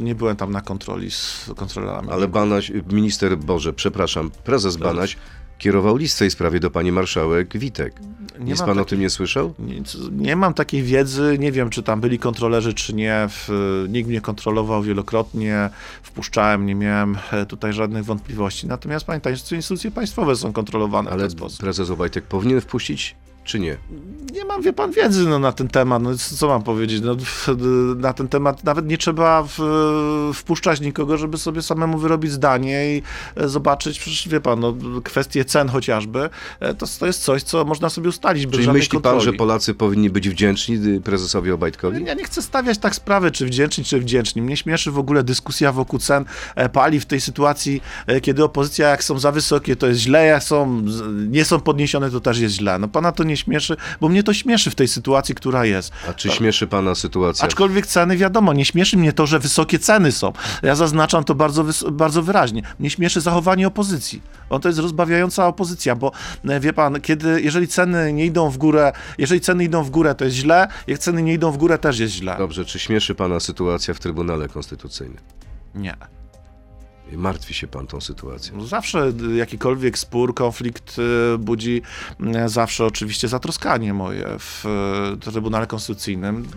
nie 0.00 0.14
byłem 0.14 0.36
tam 0.36 0.52
na 0.52 0.60
kontroli 0.60 1.10
z 1.10 1.50
kontrolerami. 1.56 1.95
Ale 2.10 2.28
Banaś, 2.28 2.72
minister 2.92 3.38
Boże, 3.38 3.72
przepraszam, 3.72 4.30
prezes 4.44 4.76
Banaś 4.76 5.16
kierował 5.58 5.96
list 5.96 6.16
w 6.16 6.18
tej 6.18 6.30
sprawie 6.30 6.60
do 6.60 6.70
pani 6.70 6.92
marszałek 6.92 7.58
Witek. 7.58 8.00
Nie 8.38 8.44
Nic 8.44 8.58
pan 8.58 8.68
taki, 8.68 8.80
o 8.80 8.84
tym 8.84 9.00
nie 9.00 9.10
słyszał? 9.10 9.54
Nie, 9.58 9.82
nie, 10.12 10.36
mam 10.36 10.54
takiej 10.54 10.82
wiedzy, 10.82 11.36
nie 11.38 11.52
wiem, 11.52 11.70
czy 11.70 11.82
tam 11.82 12.00
byli 12.00 12.18
kontrolerzy, 12.18 12.74
czy 12.74 12.94
nie. 12.94 13.28
W, 13.28 13.48
nikt 13.88 14.08
mnie 14.08 14.20
kontrolował 14.20 14.82
wielokrotnie, 14.82 15.70
wpuszczałem, 16.02 16.66
nie 16.66 16.74
miałem 16.74 17.18
e, 17.32 17.46
tutaj 17.46 17.72
żadnych 17.72 18.04
wątpliwości. 18.04 18.66
Natomiast 18.66 19.06
pamiętajcie, 19.06 19.56
instytucje 19.56 19.90
państwowe 19.90 20.36
są 20.36 20.52
kontrolowane 20.52 21.10
Ale 21.10 21.18
w 21.18 21.22
ten 21.22 21.30
sposób. 21.30 21.60
prezes 21.60 21.90
Obajtek 21.90 22.24
powinien 22.24 22.60
wpuścić 22.60 23.16
czy 23.46 23.58
nie? 23.58 23.76
Nie 24.32 24.44
mam, 24.44 24.62
wie 24.62 24.72
pan, 24.72 24.92
wiedzy 24.92 25.24
no, 25.28 25.38
na 25.38 25.52
ten 25.52 25.68
temat. 25.68 26.02
No, 26.02 26.10
co 26.16 26.48
mam 26.48 26.62
powiedzieć? 26.62 27.02
No, 27.02 27.16
na 27.96 28.12
ten 28.12 28.28
temat 28.28 28.64
nawet 28.64 28.86
nie 28.86 28.98
trzeba 28.98 29.42
w, 29.48 29.58
wpuszczać 30.34 30.80
nikogo, 30.80 31.16
żeby 31.16 31.38
sobie 31.38 31.62
samemu 31.62 31.98
wyrobić 31.98 32.32
zdanie 32.32 32.96
i 32.96 33.02
e, 33.36 33.48
zobaczyć, 33.48 33.98
przecież 33.98 34.28
wie 34.28 34.40
pan, 34.40 34.60
no, 34.60 34.74
kwestie 35.04 35.44
cen 35.44 35.68
chociażby, 35.68 36.30
e, 36.60 36.74
to, 36.74 36.86
to 36.98 37.06
jest 37.06 37.22
coś, 37.22 37.42
co 37.42 37.64
można 37.64 37.90
sobie 37.90 38.08
ustalić 38.08 38.46
bez 38.46 38.60
Czyli 38.60 38.72
myśli 38.72 38.90
kontroli. 38.90 39.16
pan, 39.16 39.24
że 39.24 39.32
Polacy 39.32 39.74
powinni 39.74 40.10
być 40.10 40.28
wdzięczni 40.28 40.76
y, 40.76 41.00
prezesowi 41.00 41.52
Obajtkowi? 41.52 42.04
Ja 42.04 42.14
nie 42.14 42.24
chcę 42.24 42.42
stawiać 42.42 42.78
tak 42.78 42.94
sprawy, 42.94 43.30
czy 43.30 43.46
wdzięczni, 43.46 43.84
czy 43.84 44.00
wdzięczni. 44.00 44.42
Mnie 44.42 44.56
śmieszy 44.56 44.90
w 44.90 44.98
ogóle 44.98 45.22
dyskusja 45.24 45.72
wokół 45.72 45.98
cen 45.98 46.24
e, 46.54 46.68
paliw 46.68 47.02
w 47.02 47.06
tej 47.06 47.20
sytuacji, 47.20 47.82
kiedy 48.22 48.44
opozycja, 48.44 48.88
jak 48.88 49.04
są 49.04 49.18
za 49.18 49.32
wysokie, 49.32 49.76
to 49.76 49.86
jest 49.86 50.00
źle, 50.00 50.26
jak 50.26 50.42
są, 50.42 50.82
nie 51.28 51.44
są 51.44 51.60
podniesione, 51.60 52.10
to 52.10 52.20
też 52.20 52.38
jest 52.38 52.54
źle. 52.54 52.78
No 52.78 52.88
pana 52.88 53.12
to 53.12 53.24
nie 53.24 53.35
śmieszy, 53.36 53.76
bo 54.00 54.08
mnie 54.08 54.22
to 54.22 54.34
śmieszy 54.34 54.70
w 54.70 54.74
tej 54.74 54.88
sytuacji, 54.88 55.34
która 55.34 55.64
jest. 55.64 55.92
A 56.08 56.12
czy 56.12 56.30
śmieszy 56.30 56.66
pana 56.66 56.94
sytuacja? 56.94 57.44
Aczkolwiek 57.44 57.86
ceny, 57.86 58.16
wiadomo, 58.16 58.52
nie 58.52 58.64
śmieszy 58.64 58.96
mnie 58.96 59.12
to, 59.12 59.26
że 59.26 59.38
wysokie 59.38 59.78
ceny 59.78 60.12
są. 60.12 60.32
Ja 60.62 60.74
zaznaczam 60.74 61.24
to 61.24 61.34
bardzo, 61.34 61.64
bardzo 61.92 62.22
wyraźnie. 62.22 62.62
Mnie 62.78 62.90
śmieszy 62.90 63.20
zachowanie 63.20 63.66
opozycji. 63.66 64.22
On 64.50 64.60
to 64.60 64.68
jest 64.68 64.78
rozbawiająca 64.78 65.46
opozycja, 65.46 65.96
bo 65.96 66.12
e, 66.48 66.60
wie 66.60 66.72
pan, 66.72 67.00
kiedy, 67.00 67.40
jeżeli 67.42 67.68
ceny 67.68 68.12
nie 68.12 68.24
idą 68.24 68.50
w 68.50 68.58
górę, 68.58 68.92
jeżeli 69.18 69.40
ceny 69.40 69.64
idą 69.64 69.82
w 69.82 69.90
górę, 69.90 70.14
to 70.14 70.24
jest 70.24 70.36
źle, 70.36 70.68
jak 70.86 70.98
ceny 70.98 71.22
nie 71.22 71.32
idą 71.32 71.52
w 71.52 71.56
górę, 71.56 71.78
też 71.78 71.98
jest 71.98 72.14
źle. 72.14 72.36
Dobrze, 72.38 72.64
czy 72.64 72.78
śmieszy 72.78 73.14
pana 73.14 73.40
sytuacja 73.40 73.94
w 73.94 73.98
Trybunale 73.98 74.48
Konstytucyjnym? 74.48 75.20
Nie. 75.74 75.96
Martwi 77.12 77.54
się 77.54 77.66
pan 77.66 77.86
tą 77.86 78.00
sytuacją? 78.00 78.56
No 78.56 78.66
zawsze 78.66 79.12
jakikolwiek 79.36 79.98
spór, 79.98 80.34
konflikt 80.34 80.96
y, 81.34 81.38
budzi 81.38 81.82
y, 82.44 82.48
zawsze 82.48 82.84
oczywiście 82.84 83.28
zatroskanie 83.28 83.94
moje 83.94 84.26
w 84.38 84.64
y, 85.14 85.30
Trybunale 85.30 85.66
Konstytucyjnym, 85.66 86.48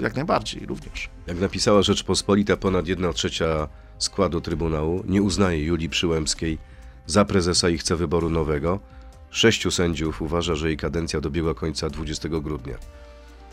jak 0.00 0.14
najbardziej 0.16 0.66
również. 0.66 1.08
Jak 1.26 1.40
napisała 1.40 1.82
Rzeczpospolita, 1.82 2.56
ponad 2.56 2.86
1 2.86 3.12
trzecia 3.12 3.68
składu 3.98 4.40
Trybunału 4.40 5.02
nie 5.06 5.22
uznaje 5.22 5.64
Julii 5.64 5.88
Przyłębskiej 5.88 6.58
za 7.06 7.24
prezesa 7.24 7.68
i 7.68 7.78
chce 7.78 7.96
wyboru 7.96 8.30
nowego. 8.30 8.80
Sześciu 9.30 9.70
sędziów 9.70 10.22
uważa, 10.22 10.54
że 10.54 10.68
jej 10.68 10.76
kadencja 10.76 11.20
dobiegła 11.20 11.54
końca 11.54 11.90
20 11.90 12.28
grudnia. 12.28 12.78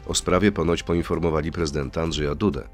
O 0.08 0.16
sprawie 0.16 0.52
ponoć 0.52 0.84
poinformowali 0.84 1.52
prezydenta 1.52 2.02
Andrzeja 2.02 2.36
Dudę. 2.36 2.68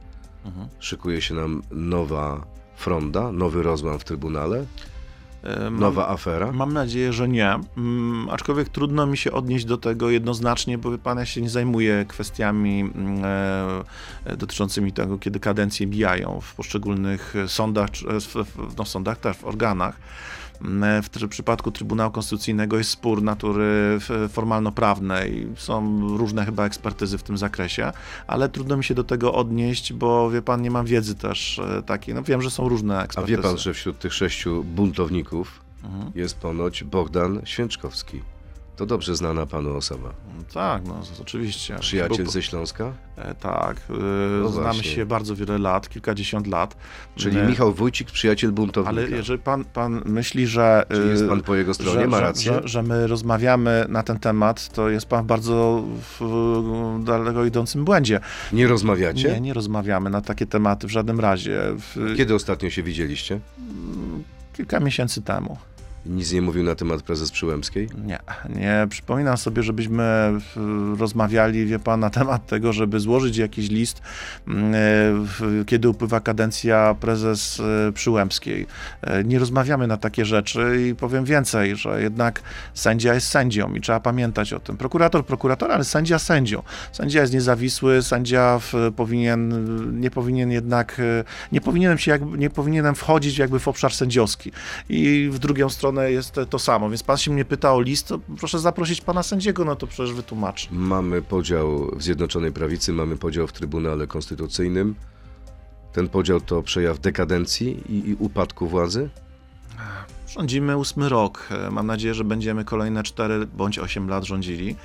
Mhm. 0.45 0.67
Szykuje 0.79 1.21
się 1.21 1.35
nam 1.35 1.61
nowa 1.71 2.47
fronda, 2.77 3.31
nowy 3.31 3.63
rozłam 3.63 3.99
w 3.99 4.03
Trybunale, 4.03 4.65
E, 5.43 5.69
nowa 5.69 6.07
afera. 6.07 6.51
Mam 6.51 6.73
nadzieję, 6.73 7.13
że 7.13 7.27
nie. 7.27 7.59
Mm, 7.77 8.29
aczkolwiek 8.29 8.69
trudno 8.69 9.05
mi 9.05 9.17
się 9.17 9.31
odnieść 9.31 9.65
do 9.65 9.77
tego 9.77 10.09
jednoznacznie, 10.09 10.77
bo 10.77 10.97
pan, 10.97 11.17
ja 11.17 11.25
się 11.25 11.41
nie 11.41 11.49
zajmuję 11.49 12.05
kwestiami 12.07 12.79
mm, 12.79 13.21
e, 14.25 14.37
dotyczącymi 14.37 14.93
tego, 14.93 15.17
kiedy 15.17 15.39
kadencje 15.39 15.87
bijają 15.87 16.39
w 16.41 16.55
poszczególnych 16.55 17.33
sądach, 17.47 17.89
e, 18.09 18.43
no, 18.77 18.85
sądach 18.85 19.17
też, 19.19 19.37
w 19.37 19.45
organach. 19.45 19.97
W 21.04 21.28
przypadku 21.30 21.72
Trybunału 21.72 22.12
Konstytucyjnego 22.12 22.78
jest 22.78 22.89
spór 22.89 23.22
natury 23.24 24.00
formalno-prawnej. 24.30 25.48
Są 25.58 26.00
różne 26.17 26.46
chyba 26.46 26.65
ekspertyzy 26.65 27.17
w 27.17 27.24
tym 27.24 27.38
zakresie, 27.38 27.91
ale 28.28 28.50
trudno 28.50 28.78
mi 28.78 28.84
się 28.84 28.96
do 28.96 29.04
tego 29.04 29.34
odnieść, 29.34 29.93
bo 29.93 30.30
wie 30.32 30.41
pan, 30.41 30.62
nie 30.62 30.72
mam 30.72 30.86
wiedzy 30.86 31.15
też 31.15 31.60
e, 31.60 31.84
takiej. 31.84 32.15
No 32.15 32.24
wiem, 32.24 32.41
że 32.41 32.52
są 32.52 32.70
różne 32.70 33.00
A 33.00 33.04
ekspertyzy. 33.04 33.38
wie 33.38 33.43
pan, 33.43 33.58
że 33.58 33.74
wśród 33.74 34.00
tych 34.00 34.13
sześciu 34.13 34.63
buntowników 34.63 35.62
Mhm. 35.84 36.12
jest 36.15 36.38
ponoć 36.38 36.84
Bogdan 36.84 37.41
Święczkowski. 37.46 38.22
To 38.77 38.85
dobrze 38.85 39.15
znana 39.15 39.45
panu 39.45 39.75
osoba. 39.77 40.13
Tak, 40.53 40.83
no 40.87 41.01
oczywiście. 41.21 41.75
Przyjaciel 41.79 42.17
Był- 42.23 42.31
ze 42.31 42.41
Śląska? 42.43 42.91
E, 43.17 43.33
tak, 43.35 43.77
e, 43.89 43.93
No 44.41 44.49
znamy 44.49 44.63
właśnie. 44.65 44.83
się 44.91 45.05
bardzo 45.05 45.35
wiele 45.35 45.57
lat, 45.57 45.89
kilkadziesiąt 45.89 46.47
lat. 46.47 46.77
Czyli 47.15 47.39
E, 47.39 47.47
Michał 47.47 47.73
Wójcik, 47.73 48.11
przyjaciel 48.11 48.51
buntownika. 48.51 48.89
Ale 49.01 49.09
jeżeli 49.17 49.39
pan, 49.39 49.65
pan 49.65 50.01
myśli, 50.05 50.47
że. 50.47 50.85
Czy 50.91 51.07
jest 51.07 51.23
e, 51.23 51.27
pan 51.27 51.41
po 51.41 51.55
jego 51.55 51.73
stronie? 51.73 51.99
że, 52.01 52.07
Ma 52.07 52.17
że- 52.17 52.23
rację? 52.23 52.53
Że, 52.53 52.67
że 52.67 52.83
my 52.83 53.07
rozmawiamy 53.07 53.85
na 53.89 54.03
ten 54.03 54.19
temat, 54.19 54.69
to 54.73 54.89
jest 54.89 55.05
pan 55.05 55.23
w 55.23 55.27
bardzo 55.27 55.83
w, 56.19 56.99
daleko 57.03 57.45
idącym 57.45 57.85
błędzie. 57.85 58.19
Nie 58.53 58.67
rozmawiacie? 58.67 59.31
Nie, 59.33 59.41
nie 59.41 59.53
rozmawiamy 59.53 60.09
na 60.09 60.21
takie 60.21 60.45
tematy 60.45 60.87
w 60.87 60.91
żadnym 60.91 61.19
razie. 61.19 61.61
W, 61.77 62.13
Kiedy 62.17 62.35
ostatnio 62.35 62.69
się 62.69 62.83
widzieliście? 62.83 63.39
Kilka 64.53 64.79
miesięcy 64.79 65.21
temu. 65.21 65.57
Nic 66.10 66.34
nie 66.34 66.41
mówił 66.41 66.63
na 66.63 66.76
temat 66.76 67.02
prezes 67.02 67.32
Przyłębskiej? 67.32 67.89
Nie, 68.06 68.20
nie 68.56 68.88
przypominam 68.89 69.38
sobie, 69.38 69.63
żebyśmy 69.63 70.04
rozmawiali, 70.98 71.65
wie 71.65 71.80
pan, 71.80 72.00
na 72.00 72.10
temat 72.10 72.48
tego, 72.48 72.74
żeby 72.74 73.00
złożyć 73.00 73.38
jakiś 73.38 73.70
list, 73.70 74.02
mm, 74.48 75.28
kiedy 75.65 75.89
upływa 75.89 76.20
kadencja 76.20 76.96
prezes 77.00 77.60
e, 77.89 77.91
Przyłębskiej. 77.91 78.67
E, 79.02 79.24
Nie 79.24 79.39
rozmawiamy 79.39 79.88
na 79.88 79.98
takie 79.98 80.26
rzeczy 80.26 80.88
i 80.89 80.96
powiem 80.96 81.26
więcej, 81.26 81.76
że 81.76 82.02
jednak 82.02 82.41
sędzia 82.74 83.13
jest 83.13 83.28
sędzią 83.28 83.74
i 83.74 83.82
trzeba 83.82 84.00
pamiętać 84.00 84.54
o 84.54 84.60
tym. 84.60 84.78
Prokurator, 84.78 85.26
prokurator, 85.26 85.72
ale 85.72 85.84
sędzia 85.84 86.20
sędzią. 86.20 86.63
Sędzia 86.91 87.22
jest 87.22 87.34
niezawisły, 87.34 88.02
sędzia 88.04 88.60
powinien, 88.96 90.02
nie 90.02 90.12
powinien 90.12 90.52
jednak, 90.52 91.00
e, 91.00 91.24
nie 91.52 91.62
powinienem 91.62 91.98
się 91.98 92.12
jakby, 92.12 92.38
nie 92.38 92.50
powinienem 92.50 92.96
wchodzić 92.96 93.38
jakby 93.38 93.60
w 93.60 93.67
obszar 93.67 93.93
sędziowski. 93.93 94.52
I 94.89 95.30
w 95.32 95.39
drugą 95.39 95.70
stronę 95.70 95.96
jest 96.03 96.39
to 96.49 96.60
samo. 96.60 96.89
Więc 96.89 97.03
pan 97.03 97.17
się 97.17 97.31
mnie 97.31 97.45
pyta 97.45 97.73
o 97.73 97.81
list, 97.81 98.07
to 98.07 98.19
proszę 98.38 98.60
zaprosić 98.60 99.01
pana 99.01 99.23
sędziego, 99.23 99.65
no 99.65 99.75
to 99.75 99.88
przecież 99.88 100.13
wytłumaczy. 100.13 100.67
Mamy 100.71 101.21
podział 101.21 101.91
w 101.95 102.03
Zjednoczonej 102.03 102.51
Prawicy, 102.51 102.93
mamy 102.93 103.17
podział 103.17 103.47
w 103.47 103.51
Trybunale 103.51 104.07
Konstytucyjnym. 104.07 104.95
Ten 105.93 106.10
podział 106.10 106.41
to 106.41 106.63
przejaw 106.63 106.99
dekadencji 106.99 107.83
i, 107.89 108.10
i 108.10 108.15
upadku 108.19 108.67
władzy? 108.67 109.10
Rządzimy 110.27 110.77
ósmy 110.77 111.10
rok. 111.10 111.49
Mam 111.71 111.88
nadzieję, 111.88 112.13
że 112.13 112.23
będziemy 112.23 112.65
kolejne 112.65 113.03
4 113.03 113.47
bądź 113.47 113.79
8 113.79 114.10
lat 114.10 114.23
rządzili. 114.23 114.75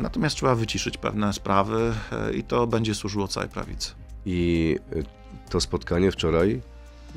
Natomiast 0.00 0.36
trzeba 0.36 0.54
wyciszyć 0.54 0.96
pewne 0.98 1.32
sprawy 1.32 1.94
i 2.34 2.44
to 2.44 2.66
będzie 2.66 2.94
służyło 2.94 3.28
całej 3.28 3.48
prawicy. 3.48 3.90
I 4.26 4.76
to 5.50 5.60
spotkanie 5.60 6.12
wczoraj 6.12 6.60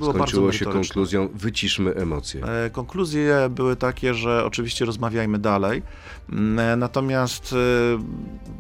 Było 0.02 0.14
skończyło 0.14 0.52
się 0.52 0.66
konkluzją 0.66 1.30
wyciszmy 1.34 1.96
emocje. 1.96 2.44
E, 2.44 2.70
Konkluzje 2.70 3.50
były 3.50 3.76
takie, 3.76 4.14
że 4.14 4.46
oczywiście 4.46 4.86
rozmawiajmy 4.86 5.40
dalej, 5.40 5.84
Mm, 6.32 6.60
e, 6.60 6.76
natomiast 6.76 7.54
e, 7.54 7.58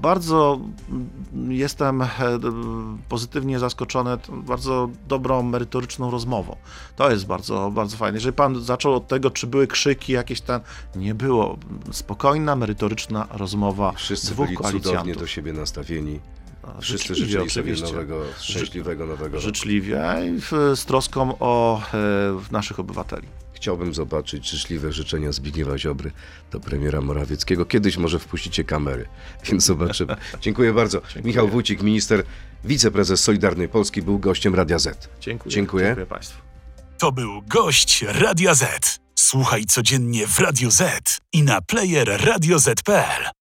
bardzo 0.01 0.59
jestem 1.47 2.03
pozytywnie 3.09 3.59
zaskoczony 3.59 4.17
bardzo 4.29 4.89
dobrą, 5.07 5.43
merytoryczną 5.43 6.11
rozmową. 6.11 6.55
To 6.95 7.11
jest 7.11 7.25
bardzo, 7.25 7.71
bardzo 7.71 7.97
fajne. 7.97 8.17
Jeżeli 8.17 8.33
pan 8.33 8.61
zaczął 8.61 8.93
od 8.93 9.07
tego, 9.07 9.31
czy 9.31 9.47
były 9.47 9.67
krzyki 9.67 10.13
jakieś 10.13 10.41
tam, 10.41 10.61
nie 10.95 11.15
było. 11.15 11.57
Spokojna, 11.91 12.55
merytoryczna 12.55 13.27
rozmowa 13.31 13.91
Wszyscy 13.91 14.31
dwóch 14.31 14.47
byli 14.47 14.57
cudownie 14.81 15.15
do 15.15 15.27
siebie 15.27 15.53
nastawieni. 15.53 16.19
A, 16.63 16.81
Wszyscy 16.81 17.15
życzliwie 17.15 17.49
życzyli 17.49 17.77
sobie 17.77 17.91
nowego, 17.91 18.23
szczęśliwego 18.39 19.05
nowego 19.05 19.35
roku. 19.35 19.47
Życzliwie 19.47 20.01
i 20.37 20.41
z 20.75 20.85
troską 20.85 21.35
o 21.39 21.81
e, 21.93 22.51
naszych 22.51 22.79
obywateli. 22.79 23.27
Chciałbym 23.53 23.93
zobaczyć 23.93 24.49
życzliwe 24.49 24.91
życzenia 24.91 25.31
Zbigniewa 25.31 25.77
Ziobry 25.77 26.11
do 26.51 26.59
premiera 26.59 27.01
Morawieckiego. 27.01 27.65
Kiedyś 27.65 27.97
może 27.97 28.19
wpuścicie 28.19 28.63
kamery, 28.63 29.05
więc 29.45 29.65
zobaczymy. 29.65 30.15
Dziękuję 30.41 30.73
bardzo. 30.73 31.01
Michał 31.23 31.47
Wójcik, 31.47 31.81
minister, 31.81 32.23
wiceprezes 32.63 33.23
Solidarnej 33.23 33.69
Polski, 33.69 34.01
był 34.01 34.19
gościem 34.19 34.55
Radia 34.55 34.79
Z. 34.79 35.09
Dziękuję. 35.19 35.53
Dziękuję. 35.53 35.85
Dziękuję 35.85 36.05
państwu. 36.05 36.41
To 36.97 37.11
był 37.11 37.41
gość 37.41 38.05
Radia 38.07 38.53
Z. 38.53 38.99
Słuchaj 39.15 39.65
codziennie 39.65 40.27
w 40.27 40.39
Radio 40.39 40.71
Z 40.71 41.17
i 41.33 41.43
na 41.43 41.61
player 41.61 42.21
radioz.pl. 42.25 43.40